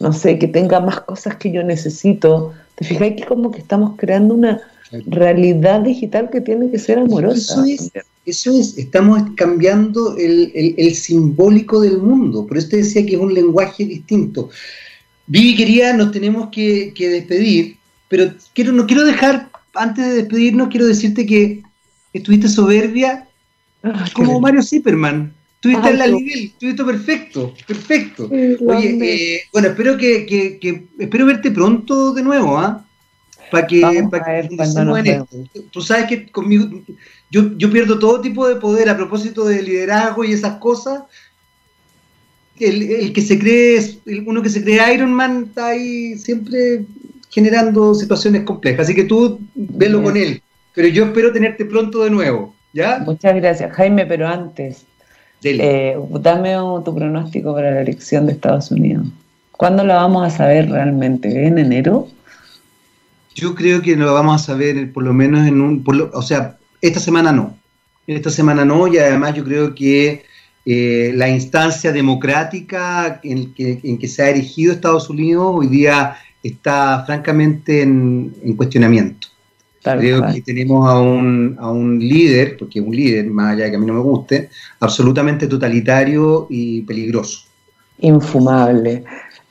[0.00, 2.52] no sé, que tenga más cosas que yo necesito.
[2.74, 4.60] ¿Te fijas que como que estamos creando una
[5.06, 7.64] realidad digital que tiene que ser amorosa?
[7.64, 7.90] Eso es,
[8.26, 12.46] eso es estamos cambiando el, simbólico del mundo.
[12.46, 14.50] Por eso te decía que es un lenguaje distinto.
[15.26, 17.76] Vivi, quería, nos tenemos que, despedir,
[18.08, 21.62] pero quiero, no quiero dejar, antes de despedirnos, quiero decirte que
[22.12, 23.26] estuviste soberbia
[24.14, 25.32] como Mario Zipperman.
[25.64, 28.28] Estuviste en la nivel, estuviste perfecto, perfecto.
[28.30, 32.84] Oye, eh, bueno, espero que, espero verte pronto de nuevo, ¿ah?
[33.50, 35.36] Para que, para que en esto.
[35.70, 36.68] Tú sabes que conmigo,
[37.30, 41.04] yo, yo pierdo todo tipo de poder a propósito de liderazgo y esas cosas.
[42.60, 46.84] El, el que se cree, uno que se cree Iron Man está ahí siempre
[47.30, 48.84] generando situaciones complejas.
[48.84, 50.42] Así que tú velo con él.
[50.74, 52.54] Pero yo espero tenerte pronto de nuevo.
[52.74, 52.98] ¿ya?
[52.98, 54.84] Muchas gracias, Jaime, pero antes,
[55.44, 56.54] eh, dame
[56.84, 59.06] tu pronóstico para la elección de Estados Unidos.
[59.52, 61.46] ¿Cuándo la vamos a saber realmente?
[61.46, 62.08] ¿En enero?
[63.34, 65.84] Yo creo que lo vamos a saber por lo menos en un...
[66.12, 67.56] o sea, esta semana no.
[68.06, 70.24] Esta semana no, y además yo creo que
[70.66, 76.16] eh, la instancia democrática en que, en que, se ha erigido Estados Unidos hoy día
[76.42, 79.28] está francamente en, cuestionamiento.
[79.84, 83.70] Creo que tenemos a un, a un líder, porque es un líder, más allá de
[83.70, 84.48] que a mí no me guste,
[84.80, 87.44] absolutamente totalitario y peligroso.
[87.98, 89.04] Infumable,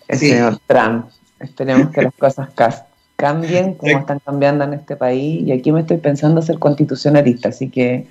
[0.08, 1.06] el señor Trump.
[1.39, 2.50] Esperemos que las cosas
[3.15, 5.48] cambien como están cambiando en este país.
[5.48, 8.08] Y aquí me estoy pensando ser constitucionalista, así que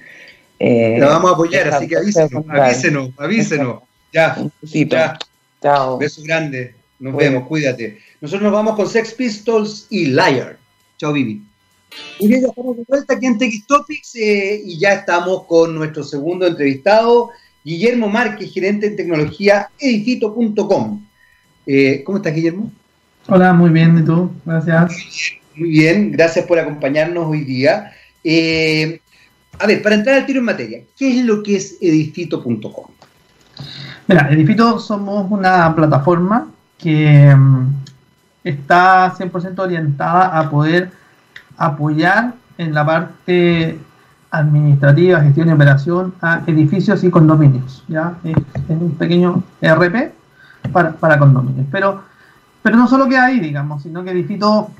[0.59, 3.83] eh, la vamos a apoyar, así que avísenos, avísenos, avísenos.
[4.13, 5.19] Ya, ya.
[5.61, 5.99] Chao.
[5.99, 6.75] Beso grande.
[7.01, 7.99] Nos vemos, cuídate.
[8.21, 10.57] Nosotros nos vamos con Sex Pistols y Liar.
[10.99, 11.43] Chao, Vivi.
[12.21, 15.75] Muy bien, ya estamos de vuelta aquí en TX Topics eh, y ya estamos con
[15.75, 17.31] nuestro segundo entrevistado,
[17.65, 21.05] Guillermo Márquez, gerente en tecnología edifito.com.
[21.67, 22.71] Eh, ¿Cómo estás, Guillermo?
[23.29, 24.31] Hola, muy bien, ¿y tú?
[24.45, 24.93] Gracias.
[25.55, 27.93] Muy bien, gracias por acompañarnos hoy día.
[28.25, 29.01] Eh,
[29.59, 32.87] a ver, para entrar al tiro en materia, ¿qué es lo que es edifito.com?
[34.09, 37.67] Mira, Edifito somos una plataforma que mm,
[38.43, 40.91] está 100% orientada a poder
[41.67, 43.79] apoyar en la parte
[44.31, 47.85] administrativa, gestión y operación a edificios y condominios.
[47.89, 48.15] ¿ya?
[48.25, 48.37] Es,
[48.69, 50.13] un pequeño ERP
[50.73, 51.67] para, para, condominios.
[51.71, 52.03] Pero,
[52.63, 54.71] pero no solo que ahí, digamos, sino que Edifito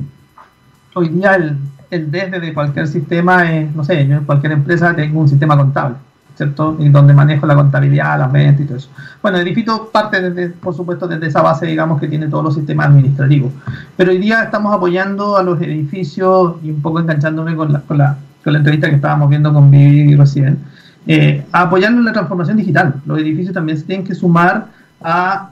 [0.95, 1.57] hoy día el,
[1.91, 5.57] el desde de cualquier sistema es, no sé, yo en cualquier empresa tengo un sistema
[5.57, 5.97] contable,
[6.37, 6.77] ¿cierto?
[6.79, 8.89] Y donde manejo la contabilidad, las ventas y todo eso.
[9.21, 12.89] Bueno, Edifito parte, desde, por supuesto, desde esa base, digamos, que tiene todos los sistemas
[12.89, 13.53] administrativos.
[13.97, 17.99] Pero hoy día estamos apoyando a los edificios y un poco enganchándome con la, con
[17.99, 20.59] la, con la entrevista que estábamos viendo con Vivi recién,
[21.07, 22.95] eh, la transformación digital.
[23.07, 24.67] Los edificios también se tienen que sumar
[25.01, 25.51] a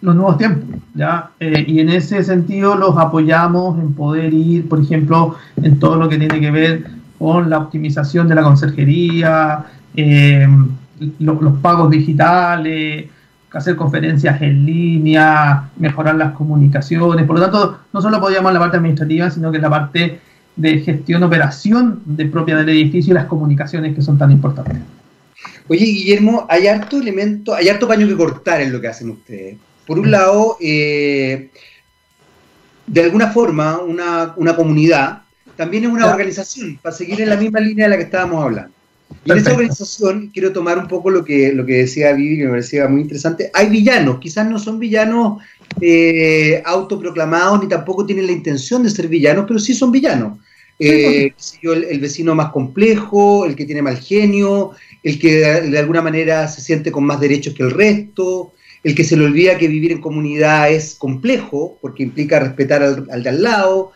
[0.00, 1.30] los nuevos tiempos, ¿ya?
[1.40, 6.08] Eh, y en ese sentido los apoyamos en poder ir, por ejemplo, en todo lo
[6.08, 6.86] que tiene que ver
[7.18, 9.64] con la optimización de la conserjería,
[9.96, 10.46] eh,
[11.18, 13.06] los pagos digitales,
[13.56, 17.26] hacer conferencias en línea, mejorar las comunicaciones.
[17.26, 20.20] Por lo tanto, no solo apoyamos la parte administrativa, sino que la parte
[20.56, 24.78] de gestión, operación de propia del edificio y las comunicaciones que son tan importantes.
[25.68, 29.56] Oye, Guillermo, hay harto elemento, hay harto paño que cortar en lo que hacen ustedes.
[29.86, 31.50] Por un lado, eh,
[32.86, 35.22] de alguna forma, una, comunidad
[35.56, 38.75] también es una organización, para seguir en la misma línea de la que estábamos hablando.
[39.24, 42.44] Y en esa organización quiero tomar un poco lo que, lo que decía Vivi, que
[42.44, 43.50] me parecía muy interesante.
[43.54, 45.42] Hay villanos, quizás no son villanos
[45.80, 50.38] eh, autoproclamados, ni tampoco tienen la intención de ser villanos, pero sí son villanos.
[50.78, 56.02] Eh, el, el, vecino más complejo, el que tiene mal genio, el que de alguna
[56.02, 59.68] manera se siente con más derechos que el resto, el que se le olvida que
[59.68, 63.92] vivir en comunidad es complejo, porque implica respetar al, de al lado.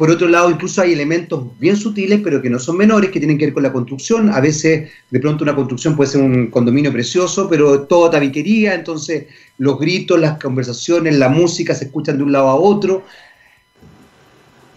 [0.00, 3.36] Por otro lado, incluso hay elementos bien sutiles, pero que no son menores, que tienen
[3.36, 4.30] que ver con la construcción.
[4.30, 9.26] A veces, de pronto, una construcción puede ser un condominio precioso, pero todo tabiquería, entonces
[9.58, 13.04] los gritos, las conversaciones, la música se escuchan de un lado a otro.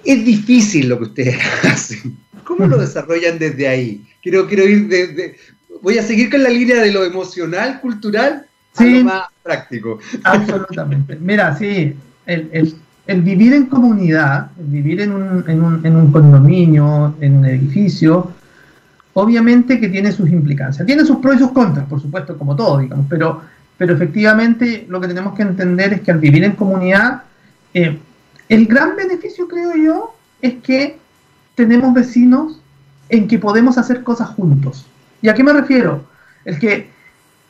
[0.03, 2.17] Es difícil lo que ustedes hacen.
[2.43, 4.05] ¿Cómo lo desarrollan desde ahí?
[4.21, 5.37] Quiero, quiero ir desde...
[5.81, 8.45] Voy a seguir con la línea de lo emocional, cultural,
[8.77, 9.99] sí, más práctico.
[10.25, 11.15] Absolutamente.
[11.15, 12.75] Mira, sí, el,
[13.07, 18.31] vivir en comunidad, el vivir en un, en, un, en un condominio, en un edificio,
[19.13, 20.85] obviamente que tiene sus implicancias.
[20.85, 23.41] Tiene sus pros y sus contras, por supuesto, como todo, digamos, pero,
[23.77, 27.23] pero efectivamente lo que tenemos que entender es que al vivir en comunidad,
[27.73, 27.99] eh,
[28.49, 30.97] el gran beneficio, creo yo, es que
[31.55, 32.59] tenemos vecinos
[33.09, 34.85] en que podemos hacer cosas juntos.
[35.21, 36.05] ¿Y a qué me refiero?
[36.45, 36.89] El que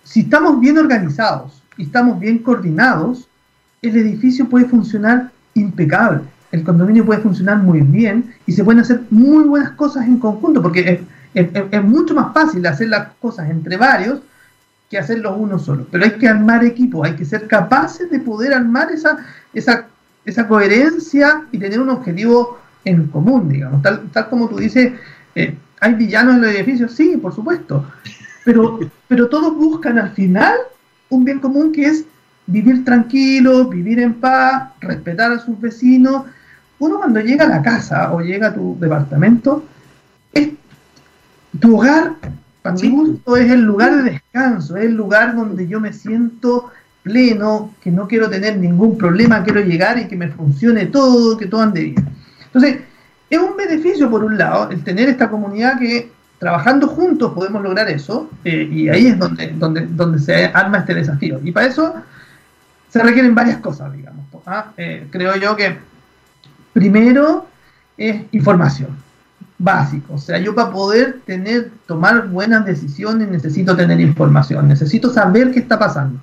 [0.04, 3.28] si estamos bien organizados y estamos bien coordinados,
[3.82, 6.22] el edificio puede funcionar impecable.
[6.52, 10.62] El condominio puede funcionar muy bien y se pueden hacer muy buenas cosas en conjunto,
[10.62, 14.20] porque es, mucho más fácil hacer las cosas entre varios
[14.90, 15.88] que hacerlo uno solo.
[15.92, 19.18] Pero hay que armar equipo, hay que ser capaces de poder armar esa,
[19.54, 19.88] esa,
[20.26, 23.82] esa coherencia y tener un objetivo en común, digamos.
[23.82, 24.94] Tal, tal como tú dices,
[25.34, 26.92] eh, ¿hay villanos en los edificios?
[26.92, 27.86] Sí, por supuesto
[28.44, 30.56] pero, pero todos buscan al final
[31.10, 32.06] un bien común que es
[32.48, 36.24] vivir tranquilo, vivir en paz, respetar a sus vecinos.
[36.80, 39.64] Uno cuando llega a la casa o llega a tu departamento,
[40.32, 40.50] es
[41.60, 42.14] tu hogar,
[42.62, 46.72] para mi gusto, es el lugar de descanso, es el lugar donde yo me siento
[47.04, 51.48] pleno, que no quiero tener ningún problema, quiero llegar y que me funcione todo, que
[51.48, 52.10] todo ande bien.
[52.46, 52.78] Entonces,
[53.30, 57.90] es un beneficio por un lado el tener esta comunidad que trabajando juntos podemos lograr
[57.90, 61.40] eso, eh, y ahí es donde, donde, donde se arma este desafío.
[61.44, 61.96] Y para eso
[62.94, 64.24] se requieren varias cosas, digamos.
[64.46, 64.68] ¿ah?
[64.78, 65.80] Eh, creo yo que
[66.74, 67.48] primero
[67.98, 68.90] es información
[69.58, 70.14] básico.
[70.14, 75.60] O sea, yo para poder tener, tomar buenas decisiones necesito tener información, necesito saber qué
[75.62, 76.20] está pasando.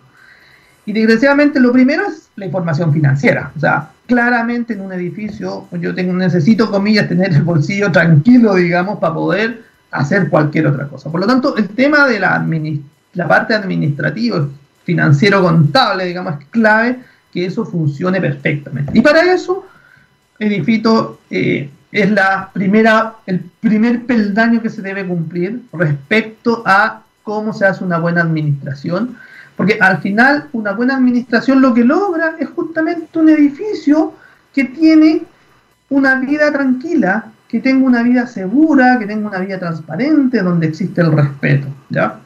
[0.87, 3.51] Y desgraciadamente lo primero es la información financiera.
[3.57, 9.01] O sea, claramente en un edificio yo tengo, necesito, comillas, tener el bolsillo tranquilo, digamos,
[9.01, 11.11] para poder hacer cualquier otra cosa.
[11.11, 12.47] Por lo tanto, el tema de la,
[13.15, 14.47] la parte administrativa,
[14.91, 16.99] financiero, contable, digamos, clave
[17.33, 18.91] que eso funcione perfectamente.
[18.93, 19.65] Y para eso,
[20.37, 27.53] Edifito eh, es la primera, el primer peldaño que se debe cumplir respecto a cómo
[27.53, 29.17] se hace una buena administración,
[29.57, 34.15] porque al final una buena administración lo que logra es justamente un edificio
[34.53, 35.23] que tiene
[35.89, 41.01] una vida tranquila, que tenga una vida segura, que tenga una vida transparente, donde existe
[41.01, 42.19] el respeto, ¿ya?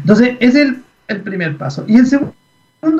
[0.00, 0.82] Entonces, es el,
[1.12, 1.84] el primer paso.
[1.86, 2.34] Y el segundo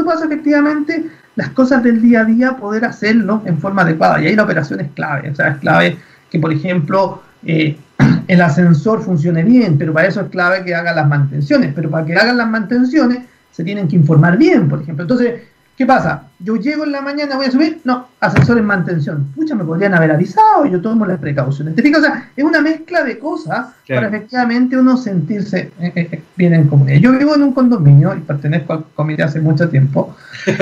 [0.04, 1.06] paso, efectivamente,
[1.36, 4.22] las cosas del día a día, poder hacerlo en forma adecuada.
[4.22, 5.30] Y ahí la operación es clave.
[5.30, 5.96] O sea, es clave
[6.30, 7.76] que, por ejemplo, eh,
[8.28, 11.72] el ascensor funcione bien, pero para eso es clave que hagan las mantenciones.
[11.74, 15.02] Pero para que hagan las mantenciones, se tienen que informar bien, por ejemplo.
[15.02, 15.42] Entonces,
[15.82, 16.28] ¿qué pasa?
[16.38, 19.26] Yo llego en la mañana, voy a subir, no, ascensor en mantención.
[19.34, 21.74] Pucha, me podrían haber avisado yo tomo las precauciones.
[21.74, 26.54] ¿Te O sea, es una mezcla de cosas para efectivamente uno sentirse eh, eh, bien
[26.54, 27.00] en comunidad.
[27.00, 30.14] Yo vivo en un condominio y pertenezco al comité hace mucho tiempo.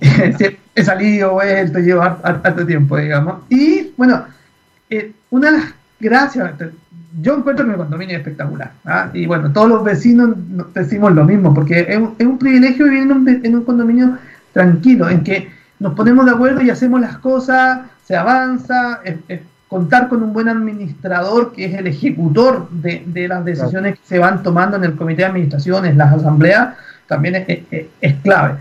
[0.00, 3.42] Eh, he salido, vuelto, llevo harto tiempo, digamos.
[3.48, 4.24] Y bueno,
[5.30, 6.50] una de las gracias,
[7.20, 8.72] yo encuentro que el condominio es espectacular.
[8.84, 9.10] ¿ah?
[9.12, 10.30] Y bueno, todos los vecinos
[10.74, 14.18] decimos lo mismo, porque es un, privilegio vivir en un, condominio
[14.52, 19.00] tranquilo, en que nos ponemos de acuerdo y hacemos las cosas, se avanza,
[19.68, 24.42] contar con un buen administrador que es el ejecutor de, las decisiones que se van
[24.42, 26.74] tomando en el comité de administraciones, las asambleas,
[27.06, 27.44] también
[28.00, 28.56] es clave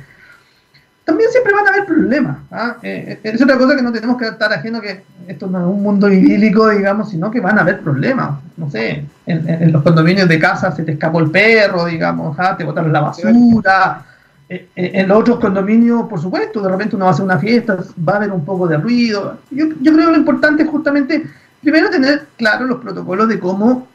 [1.11, 2.37] también siempre van a haber problemas.
[2.51, 2.77] ¿ah?
[2.81, 5.65] Eh, eh, es otra cosa que no tenemos que estar ajeno que esto no es
[5.65, 8.39] un mundo idílico, digamos, sino que van a haber problemas.
[8.55, 12.55] No sé, en, los condominios de casa se te escapó el perro, digamos, ¿ah?
[12.55, 14.05] te botaron la basura.
[14.47, 17.77] Eh, en los otros condominios, por supuesto, de repente uno va a hacer una fiesta,
[18.07, 19.37] va a haber un poco de ruido.
[19.49, 21.23] Yo, yo creo que lo importante es justamente,
[21.61, 23.87] primero, tener claros los protocolos de cómo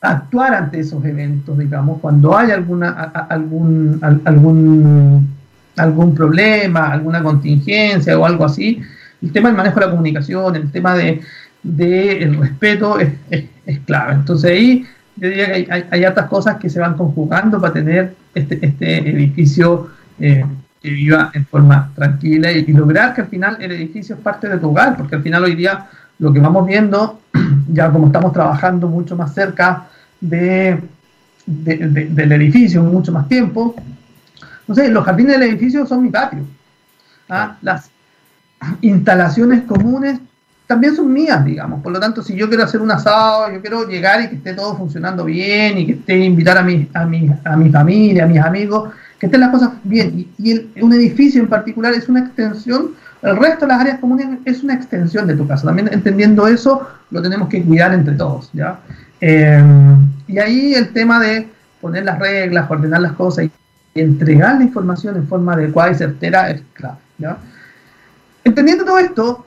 [0.00, 2.90] actuar ante esos eventos, digamos, cuando hay alguna,
[3.28, 5.35] algún, algún
[5.76, 8.80] algún problema, alguna contingencia o algo así,
[9.22, 11.20] el tema del manejo de la comunicación, el tema de,
[11.62, 14.14] el respeto es, es, clave.
[14.14, 18.14] Entonces ahí yo diría que hay, hay, hartas cosas que se van conjugando para tener
[18.34, 19.88] este, este edificio
[20.20, 20.44] eh,
[20.80, 24.58] que viva en forma tranquila y, lograr que al final el edificio es parte de
[24.58, 25.86] tu hogar, porque al final hoy día
[26.18, 27.20] lo que vamos viendo,
[27.72, 29.88] ya como estamos trabajando mucho más cerca
[30.20, 30.80] de,
[31.46, 33.74] del edificio, mucho más tiempo,
[34.66, 36.40] no sé, los jardines del edificio son mi patio.
[37.28, 37.56] ¿ah?
[37.62, 37.90] Las
[38.80, 40.18] instalaciones comunes
[40.66, 41.82] también son mías, digamos.
[41.82, 44.54] Por lo tanto, si yo quiero hacer un asado, yo quiero llegar y que esté
[44.54, 48.26] todo funcionando bien y que esté invitar a mi, a mi, a mi familia, a
[48.26, 50.26] mis amigos, que estén las cosas bien.
[50.38, 52.90] Y, un edificio en particular es una extensión,
[53.22, 55.66] el resto de las áreas comunes es una extensión de tu casa.
[55.66, 58.80] También entendiendo eso, lo tenemos que cuidar entre todos, ¿ya?
[59.20, 59.62] Eh,
[60.26, 61.48] y ahí el tema de
[61.80, 63.50] poner las reglas, ordenar las cosas y
[64.00, 66.98] entregar la información en forma adecuada y certera es clave.
[68.44, 69.46] Entendiendo todo esto,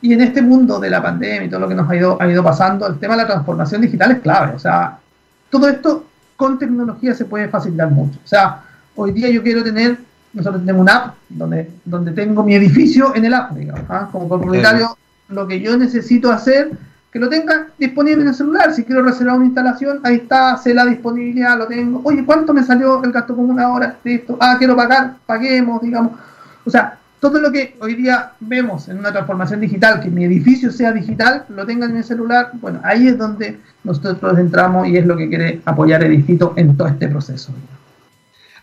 [0.00, 2.30] y en este mundo de la pandemia y todo lo que nos ha ido, ha
[2.30, 4.54] ido pasando, el tema de la transformación digital es clave.
[4.54, 4.98] O sea,
[5.50, 6.06] todo esto
[6.36, 8.18] con tecnología se puede facilitar mucho.
[8.24, 8.62] O sea,
[8.94, 9.98] hoy día yo quiero tener,
[10.32, 14.08] nosotros tenemos una app donde, donde tengo mi edificio en el app, digamos, ¿ah?
[14.12, 14.96] como propietario,
[15.28, 16.70] lo que yo necesito hacer
[17.16, 18.74] que lo tenga disponible en el celular.
[18.74, 22.02] Si quiero reservar una instalación, ahí está, sé la disponibilidad, lo tengo.
[22.04, 23.96] Oye, ¿cuánto me salió el gasto común ahora?
[24.04, 24.36] Listo.
[24.38, 26.12] Ah, quiero pagar, paguemos, digamos.
[26.66, 30.70] O sea, todo lo que hoy día vemos en una transformación digital, que mi edificio
[30.70, 35.06] sea digital, lo tenga en el celular, bueno, ahí es donde nosotros entramos y es
[35.06, 37.50] lo que quiere apoyar Edifito en todo este proceso.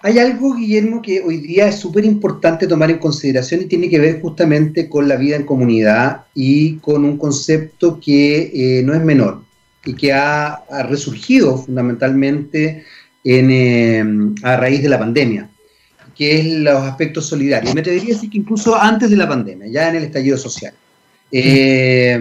[0.05, 3.99] Hay algo, Guillermo, que hoy día es súper importante tomar en consideración y tiene que
[3.99, 9.01] ver justamente con la vida en comunidad y con un concepto que eh, no es
[9.01, 9.45] menor
[9.85, 12.83] y que ha, resurgido fundamentalmente
[13.23, 14.03] eh,
[14.43, 15.49] a raíz de la pandemia,
[16.13, 17.73] que es los aspectos solidarios.
[17.73, 20.73] Me atrevería a decir que incluso antes de la pandemia, ya en el estallido social.
[21.31, 22.19] Eh,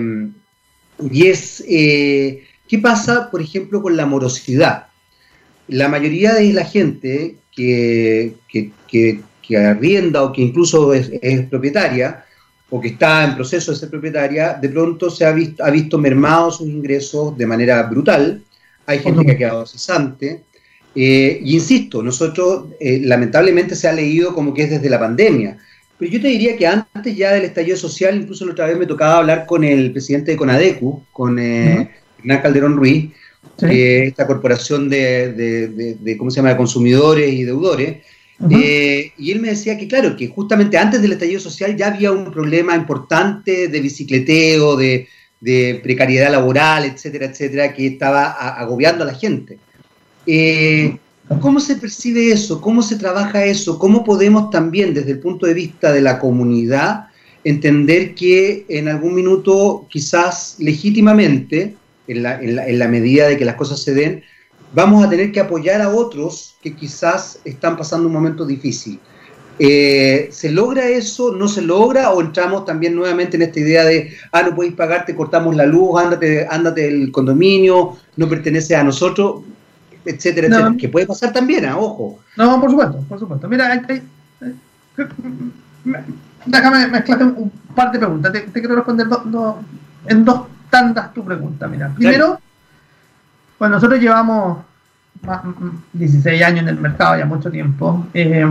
[1.11, 4.87] y es, ¿qué pasa, por ejemplo, con la morosidad?
[5.67, 9.21] La mayoría de la gente que, que,
[9.57, 11.11] arrienda o que incluso es,
[11.51, 12.25] propietaria
[12.71, 15.99] o que está en proceso de ser propietaria, de pronto se ha visto, ha visto
[15.99, 18.43] mermados sus ingresos de manera brutal.
[18.87, 20.45] Hay gente que ha quedado cesante.
[20.95, 25.59] Eh, y insisto, nosotros eh, lamentablemente se ha leído como que es desde la pandemia.
[25.99, 28.87] Pero yo te diría que antes ya del estallido social, incluso la otra vez me
[28.87, 33.13] tocaba hablar con el presidente de Conadecu, con eh, Hernán Calderón Ruiz,
[33.61, 37.99] esta corporación de, ¿cómo se llama?, de consumidores y deudores.
[38.51, 42.11] Eh, y él me decía que, claro, que justamente antes del estallido social ya había
[42.11, 45.09] un problema importante de bicicleteo, de,
[45.83, 49.59] precariedad laboral, etcétera, etcétera, que estaba agobiando a la gente.
[50.27, 50.97] Eh,
[51.41, 52.61] ¿Cómo se percibe eso?
[52.61, 53.79] ¿Cómo se trabaja eso?
[53.79, 57.07] ¿Cómo podemos también, desde el punto de vista de la comunidad,
[57.45, 61.75] entender que en algún minuto, quizás legítimamente,
[62.13, 64.23] en la, en la, medida de que las cosas se den,
[64.73, 69.01] vamos a tener que apoyar a otros que quizás están pasando un momento difícil.
[69.59, 71.33] Eh, ¿Se logra eso?
[71.33, 72.11] ¿No se logra?
[72.11, 75.67] ¿O entramos también nuevamente en esta idea de, ah, no podéis pagar, te cortamos la
[75.67, 79.43] luz, ándate, ándate el condominio, no pertenece a nosotros,
[80.05, 80.75] etcétera, etcétera?
[80.79, 81.79] Que puede pasar también, ¿ah?
[81.79, 82.19] ojo.
[82.37, 83.49] No, por supuesto, por supuesto.
[83.49, 83.87] Mira,
[86.47, 88.33] déjame mezclarte un par de preguntas.
[88.33, 89.07] Te, quiero responder
[90.07, 90.43] en dos
[90.73, 91.69] tantas tu pregunta.
[91.69, 92.41] Mira, primero,
[93.59, 94.59] pues nosotros llevamos
[95.93, 98.45] 16 años en el mercado, ya mucho tiempo, eh,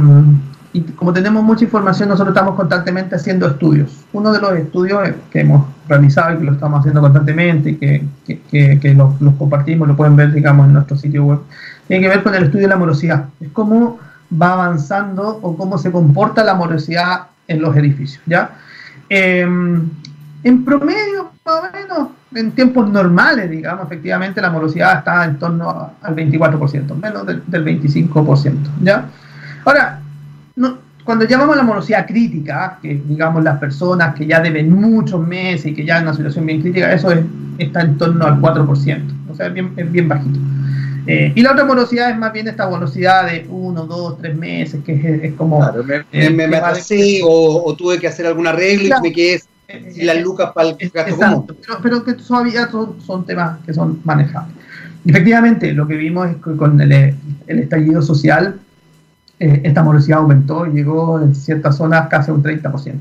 [0.73, 4.05] y como tenemos mucha información, nosotros estamos constantemente haciendo estudios.
[4.13, 8.05] Uno de los estudios que hemos realizado y que lo estamos haciendo constantemente y que,
[8.25, 11.39] que, que, los, compartimos, lo pueden ver, digamos, en nuestro sitio web,
[11.87, 13.25] tiene que ver con el estudio de la morosidad.
[13.41, 13.99] Es cómo
[14.41, 18.51] va avanzando o cómo se comporta la morosidad en los edificios, ¿ya?
[19.09, 25.39] Eh, en promedio, más o menos, en tiempos normales, digamos, efectivamente la morosidad está en
[25.39, 29.05] torno al 24%, menos del, 25%, ¿ya?
[29.65, 30.01] Ahora,
[31.03, 35.67] cuando llamamos a la morosidad crítica, que digamos las personas que ya deben muchos meses
[35.67, 37.11] y que ya en una situación bien crítica, eso
[37.57, 40.39] está en torno al 4%, o sea, es bien, es bien bajito.
[41.07, 44.81] Eh, y la otra morosidad es más bien esta morosidad de uno, dos, tres meses,
[44.85, 45.57] que es, como...
[45.57, 49.41] Claro, me, eh, o, tuve que hacer alguna regla y me quedé
[49.95, 51.45] y las lucas para el gasto
[51.81, 54.55] Pero, que todavía son, temas que son manejables.
[55.05, 57.15] Efectivamente, lo que vimos es que con el,
[57.47, 58.59] estallido social,
[59.39, 62.93] eh, esta morosidad aumentó y llegó en ciertas zonas casi a un 30%.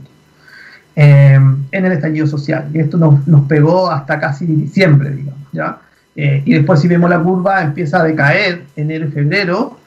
[0.97, 2.69] Eh, en el estallido social.
[2.73, 5.41] Y esto nos, nos pegó hasta casi diciembre, digamos.
[5.53, 5.79] ¿ya?
[6.17, 9.79] Eh, y después si vemos la curva empieza a decaer enero y febrero,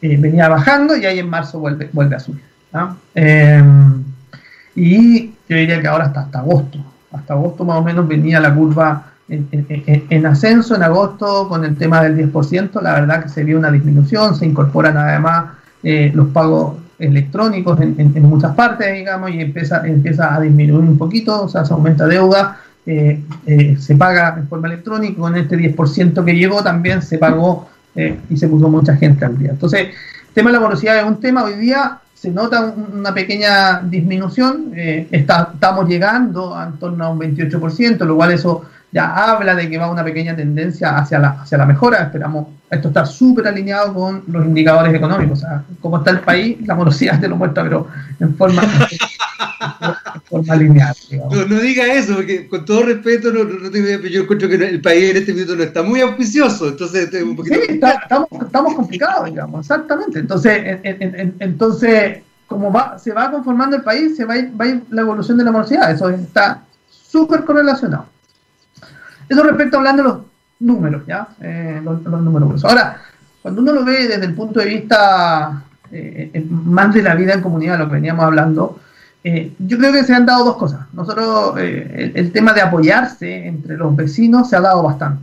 [0.00, 2.42] venía bajando y ahí en marzo vuelve, vuelve a subir.
[4.76, 6.78] y yo diría que ahora hasta, hasta agosto.
[7.12, 12.02] Hasta agosto más o menos venía la curva en, ascenso en agosto con el tema
[12.02, 12.80] del 10%.
[12.80, 15.46] La verdad que se vio una disminución, se incorporan además
[15.82, 21.44] eh, los pagos electrónicos en, muchas partes, digamos, y empieza, empieza a disminuir un poquito,
[21.44, 26.24] o sea, se aumenta deuda, eh, eh, se paga en forma electrónica, con este 10%
[26.24, 27.68] que llegó también se pagó
[28.28, 29.52] y se puso mucha gente al día.
[29.52, 33.82] Entonces, el tema de la velocidad es un tema, hoy día se nota una pequeña
[33.82, 38.64] disminución, eh, estamos llegando a en torno a un 28%, lo cual eso
[38.96, 42.04] ya habla de que va una pequeña tendencia hacia la, hacia la mejora.
[42.04, 45.40] Esperamos, esto está súper alineado con los indicadores económicos.
[45.40, 47.88] O sea, como está el país, la morosidad te lo muestra, pero
[48.18, 48.62] en forma,
[50.14, 50.96] en forma lineal.
[51.30, 54.80] No, no, diga eso, porque con todo respeto, no, no te, yo encuentro que el
[54.80, 56.68] país en este minuto no está muy auspicioso.
[56.68, 57.54] Entonces, un poquito...
[57.54, 60.20] Sí, estamos, estamos complicados, digamos, exactamente.
[60.20, 65.02] Entonces, entonces como va, se va conformando el país, se va va a ir la
[65.02, 65.90] evolución de la morosidad.
[65.90, 68.15] Eso está súper correlacionado.
[69.28, 70.18] Eso respecto hablando de los
[70.60, 71.28] números, ¿ya?
[71.40, 72.64] Eh, los, números.
[72.64, 73.02] Ahora,
[73.42, 77.34] cuando uno lo ve desde el punto de vista eh, eh, más de la vida
[77.34, 78.80] en comunidad, lo que veníamos hablando,
[79.58, 80.86] yo creo que se han dado dos cosas.
[80.92, 85.20] Nosotros, el, tema de apoyarse entre los vecinos se ha dado bastante.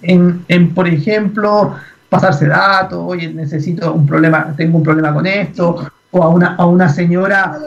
[0.00, 1.74] En, en, por ejemplo,
[2.08, 6.66] pasarse datos, oye, necesito un problema, tengo un problema con esto, o a una, a
[6.66, 7.58] una señora,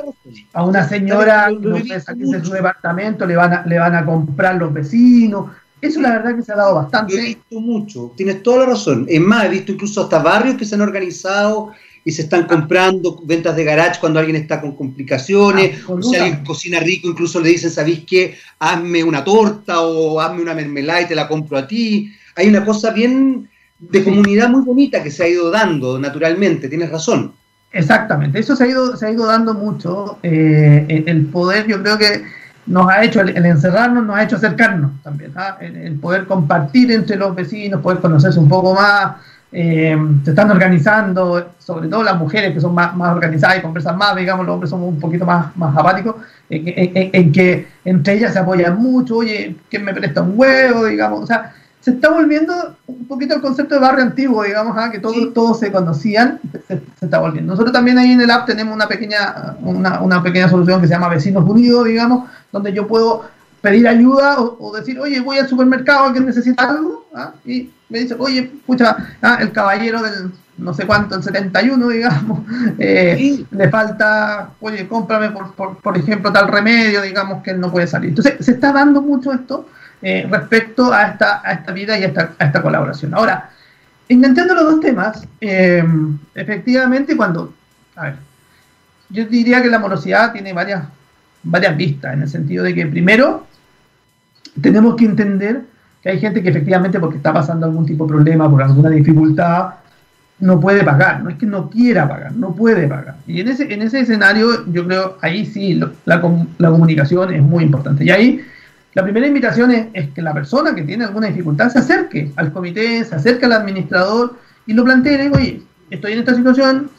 [0.54, 4.56] a una señora no salirse de su departamento, le van, a, le van a comprar
[4.56, 5.52] los vecinos.
[5.80, 7.16] Eso la verdad que se ha dado bastante.
[7.16, 9.06] he visto mucho, tienes toda la razón.
[9.10, 11.72] Es más, he visto incluso hasta barrios que se han organizado
[12.04, 16.44] y se están comprando ventas de garage cuando alguien está con complicaciones, o si alguien
[16.44, 18.36] cocina rico, incluso le dicen, ¿sabéis qué?
[18.60, 22.12] Hazme una torta o hazme una mermelada y te la compro a ti.
[22.36, 26.90] Hay una cosa bien de comunidad muy bonita que se ha ido dando naturalmente, tienes
[26.92, 27.34] razón.
[27.74, 30.18] Exactamente, eso se ha ido, se ha ido dando mucho.
[30.24, 32.24] Eh, el poder, yo creo que
[32.66, 35.32] nos ha hecho, el, encerrarnos nos ha hecho acercarnos también.
[35.36, 35.58] ¿ah?
[35.62, 39.16] El, poder compartir entre los vecinos, poder conocerse un poco más.
[39.54, 44.16] eh, se están organizando, sobre todo las mujeres que son más, organizadas y conversan más,
[44.16, 46.16] digamos, los hombres somos un poquito más, más apáticos,
[46.50, 50.86] en, que entre ellas se apoyan mucho, oye, ¿quién me presta un huevo?
[50.86, 54.92] Digamos, o sea, se está volviendo un poquito el concepto de barrio antiguo, digamos, ¿ah?
[54.92, 57.54] que todos, todos se conocían, se, está volviendo.
[57.54, 60.94] Nosotros también ahí en el app tenemos una pequeña, una, una pequeña solución que se
[60.94, 63.24] llama Vecinos Unidos, digamos, donde yo puedo
[63.62, 67.34] pedir ayuda o, decir, oye, voy al supermercado que necesita algo, ¿ah?
[67.46, 69.40] y me dice, oye, escucha, ¿ah?
[69.42, 72.40] el caballero del no sé cuánto, el 71, digamos,
[72.78, 77.88] eh, le falta, oye, cómprame, por, por, ejemplo, tal remedio, digamos, que él no puede
[77.88, 78.10] salir.
[78.10, 79.66] Entonces, se está dando mucho esto
[80.02, 83.14] eh, respecto a esta, a esta vida y a esta, a esta colaboración.
[83.14, 83.50] Ahora,
[84.10, 85.84] enganchando los dos temas, eh,
[86.36, 87.54] efectivamente, cuando,
[87.96, 88.16] a ver,
[89.10, 90.84] yo diría que la morosidad tiene varias,
[91.44, 93.46] varias vistas, en el sentido de que, primero,
[94.62, 95.62] tenemos que entender
[96.02, 99.76] que hay gente que efectivamente porque está pasando algún tipo de problema, por alguna dificultad,
[100.40, 103.18] no puede pagar, no es que no quiera pagar, no puede pagar.
[103.28, 107.64] Y en ese, en ese escenario yo creo, ahí sí, la, la, comunicación es muy
[107.64, 108.04] importante.
[108.04, 108.42] Y ahí
[108.94, 113.04] la primera invitación es, que la persona que tiene alguna dificultad se acerque al comité,
[113.06, 116.90] se acerque al administrador y lo plantee, oye, estoy en esta situación,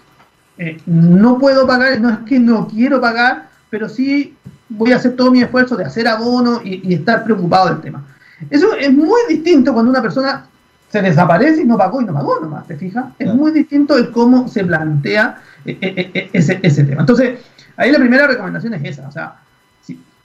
[0.57, 4.37] eh, no puedo pagar, no es que no quiero pagar, pero sí
[4.71, 8.05] voy a hacer todo mi esfuerzo de hacer abono y, estar preocupado del tema.
[8.49, 10.47] Eso es muy distinto cuando una persona
[10.89, 13.05] se desaparece y no pagó y no pagó nomás, ¿te fijas?
[13.19, 17.03] Es muy distinto el cómo se plantea eh, eh, ese, ese, tema.
[17.03, 17.39] Entonces,
[17.77, 19.37] ahí la primera recomendación es esa, o sea,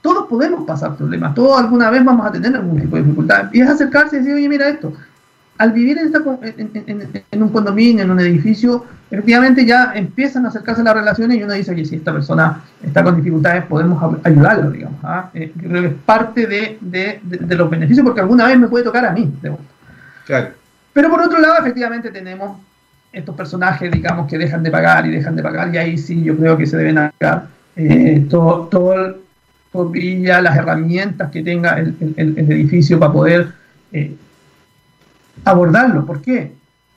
[0.08, 3.60] todos podemos pasar problemas, todos alguna vez vamos a tener algún tipo de dificultad, y
[3.60, 4.92] es acercarse y decir, oye, mira esto,
[5.58, 11.36] al vivir en, un condominio, en un edificio, efectivamente ya empiezan a acercarse las relaciones
[11.36, 15.00] y uno dice que si esta persona está con dificultades podemos ayudarlo, digamos.
[15.02, 15.30] ¿ah?
[15.34, 17.20] Eh, creo que es parte de,
[17.56, 19.30] los beneficios porque alguna vez me puede tocar a mí.
[19.42, 19.52] De
[20.26, 20.50] claro.
[20.92, 22.58] Pero por otro lado, efectivamente tenemos
[23.12, 26.36] estos personajes, digamos, que dejan de pagar y dejan de pagar y ahí sí yo
[26.36, 29.27] creo que se deben agarrar eh, todo, todo
[29.78, 31.94] por vía las herramientas que tenga el,
[32.50, 33.52] edificio para poder...
[33.92, 34.16] Eh,
[35.44, 36.04] abordarlo.
[36.04, 36.52] ¿Por qué?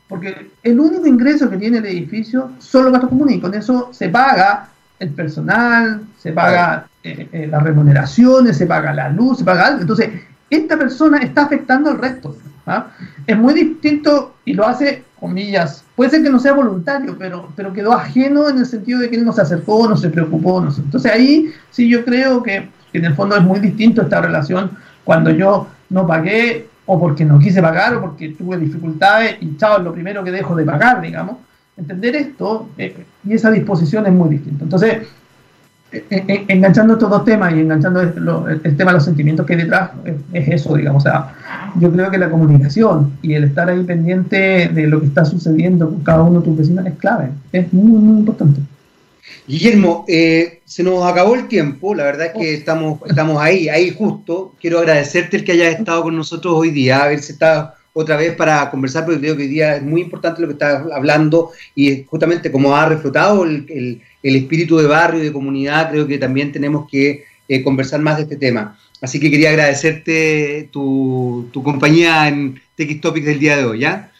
[0.07, 3.89] Porque el único ingreso que tiene el edificio son los gastos comunes y con eso
[3.93, 4.69] se paga
[4.99, 9.81] el personal, se paga eh, eh, las remuneraciones, se paga la luz, se paga algo.
[9.81, 10.09] Entonces,
[10.49, 12.35] esta persona está afectando al resto.
[12.71, 12.91] ¿Ah?
[13.27, 17.73] Es muy distinto y lo hace, comillas, puede ser que no sea voluntario, pero, pero
[17.73, 20.61] quedó ajeno en el sentido de que él no se acercó, no se preocupó.
[20.61, 24.71] No Entonces ahí sí yo creo que en el fondo es muy distinto esta relación
[25.03, 29.77] cuando yo no pagué o porque no quise pagar o porque tuve dificultades y chao,
[29.77, 31.37] es lo primero que dejo de pagar, digamos.
[31.77, 34.63] Entender esto eh, y esa disposición es muy distinta.
[34.63, 35.07] Entonces,
[35.91, 38.13] enganchando estos dos temas y enganchando el,
[38.77, 39.91] tema de los sentimientos que hay detrás,
[40.33, 41.03] es, eso, digamos.
[41.03, 41.35] O sea,
[41.79, 45.89] yo creo que la comunicación y el estar ahí pendiente de lo que está sucediendo
[45.89, 48.61] con cada uno de tus vecinos es clave, es muy, muy importante.
[49.47, 53.91] Guillermo, eh, se nos acabó el tiempo, la verdad es que estamos, estamos ahí, ahí
[53.91, 54.53] justo.
[54.59, 58.15] Quiero agradecerte el que hayas estado con nosotros hoy día, a ver si está otra
[58.15, 61.51] vez para conversar, porque creo que hoy día es muy importante lo que estás hablando
[61.75, 66.51] y justamente como ha reflotado el, espíritu de barrio y de comunidad, creo que también
[66.51, 68.77] tenemos que eh, conversar más de este tema.
[69.01, 74.11] Así que quería agradecerte tu, tu compañía en TX Topics del día de hoy, ¿ya?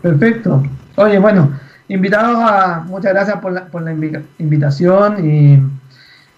[0.00, 0.62] Perfecto.
[0.96, 3.92] Oye, bueno, invitados a, muchas gracias por la, por la
[4.38, 5.58] invitación y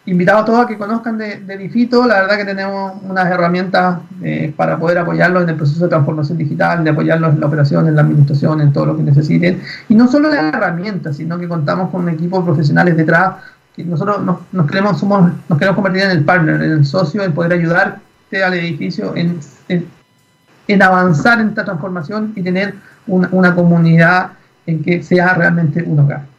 [0.06, 1.88] invitados a todos a que conozcan de, de.
[2.06, 6.38] La verdad que tenemos unas herramientas eh, para poder apoyarlos en el proceso de transformación
[6.38, 9.62] digital, de apoyarlos en la operación, en la administración, en todo lo que necesiten.
[9.88, 13.36] Y no solo las herramientas, sino que contamos con un equipo de profesionales detrás.
[13.74, 17.24] Que nosotros nos, nos, queremos, somos, nos queremos convertir en el partner, en el socio,
[17.24, 19.14] en poder ayudarte al edificio
[20.66, 22.74] en avanzar en esta transformación y tener
[23.06, 24.30] una, una comunidad
[24.66, 26.33] en que sea realmente un hogar.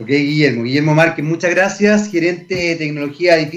[0.00, 0.62] Ok, Guillermo.
[0.62, 3.50] Guillermo Márquez, muchas gracias, gerente de tecnología de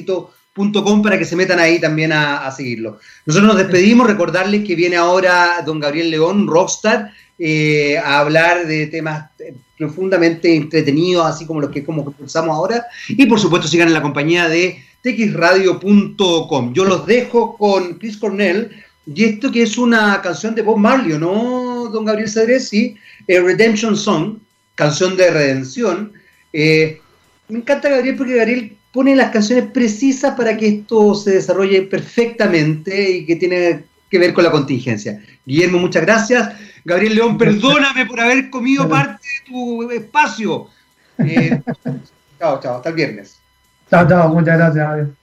[1.03, 2.99] para que se metan ahí también a, seguirlo.
[3.25, 8.87] Nosotros nos despedimos, recordarles que viene ahora don Gabriel León, Rockstar, eh, a hablar de
[8.87, 9.29] temas
[9.77, 12.13] profundamente entretenidos, así como los que como
[12.51, 12.85] ahora.
[13.07, 16.73] Y por supuesto sigan en la compañía de texradio.com.
[16.73, 18.71] Yo los dejo con Chris Cornell,
[19.07, 22.69] y esto que es una canción de Bob Marley, ¿no, don Gabriel Cedrés?
[22.69, 22.95] Sí,
[23.27, 24.37] eh, Redemption Song,
[24.75, 26.13] canción de redención.
[26.53, 27.01] Eh,
[27.49, 33.11] me encanta Gabriel porque Gabriel pone las canciones precisas para que esto se desarrolle perfectamente
[33.11, 35.23] y que tiene que ver con la contingencia.
[35.45, 36.53] Guillermo, muchas gracias.
[36.83, 40.67] Gabriel León, perdóname por haber comido parte de tu espacio.
[41.19, 41.61] Eh,
[42.39, 43.39] chao, chao, hasta el viernes.
[43.89, 45.20] Chao, chao, muchas gracias.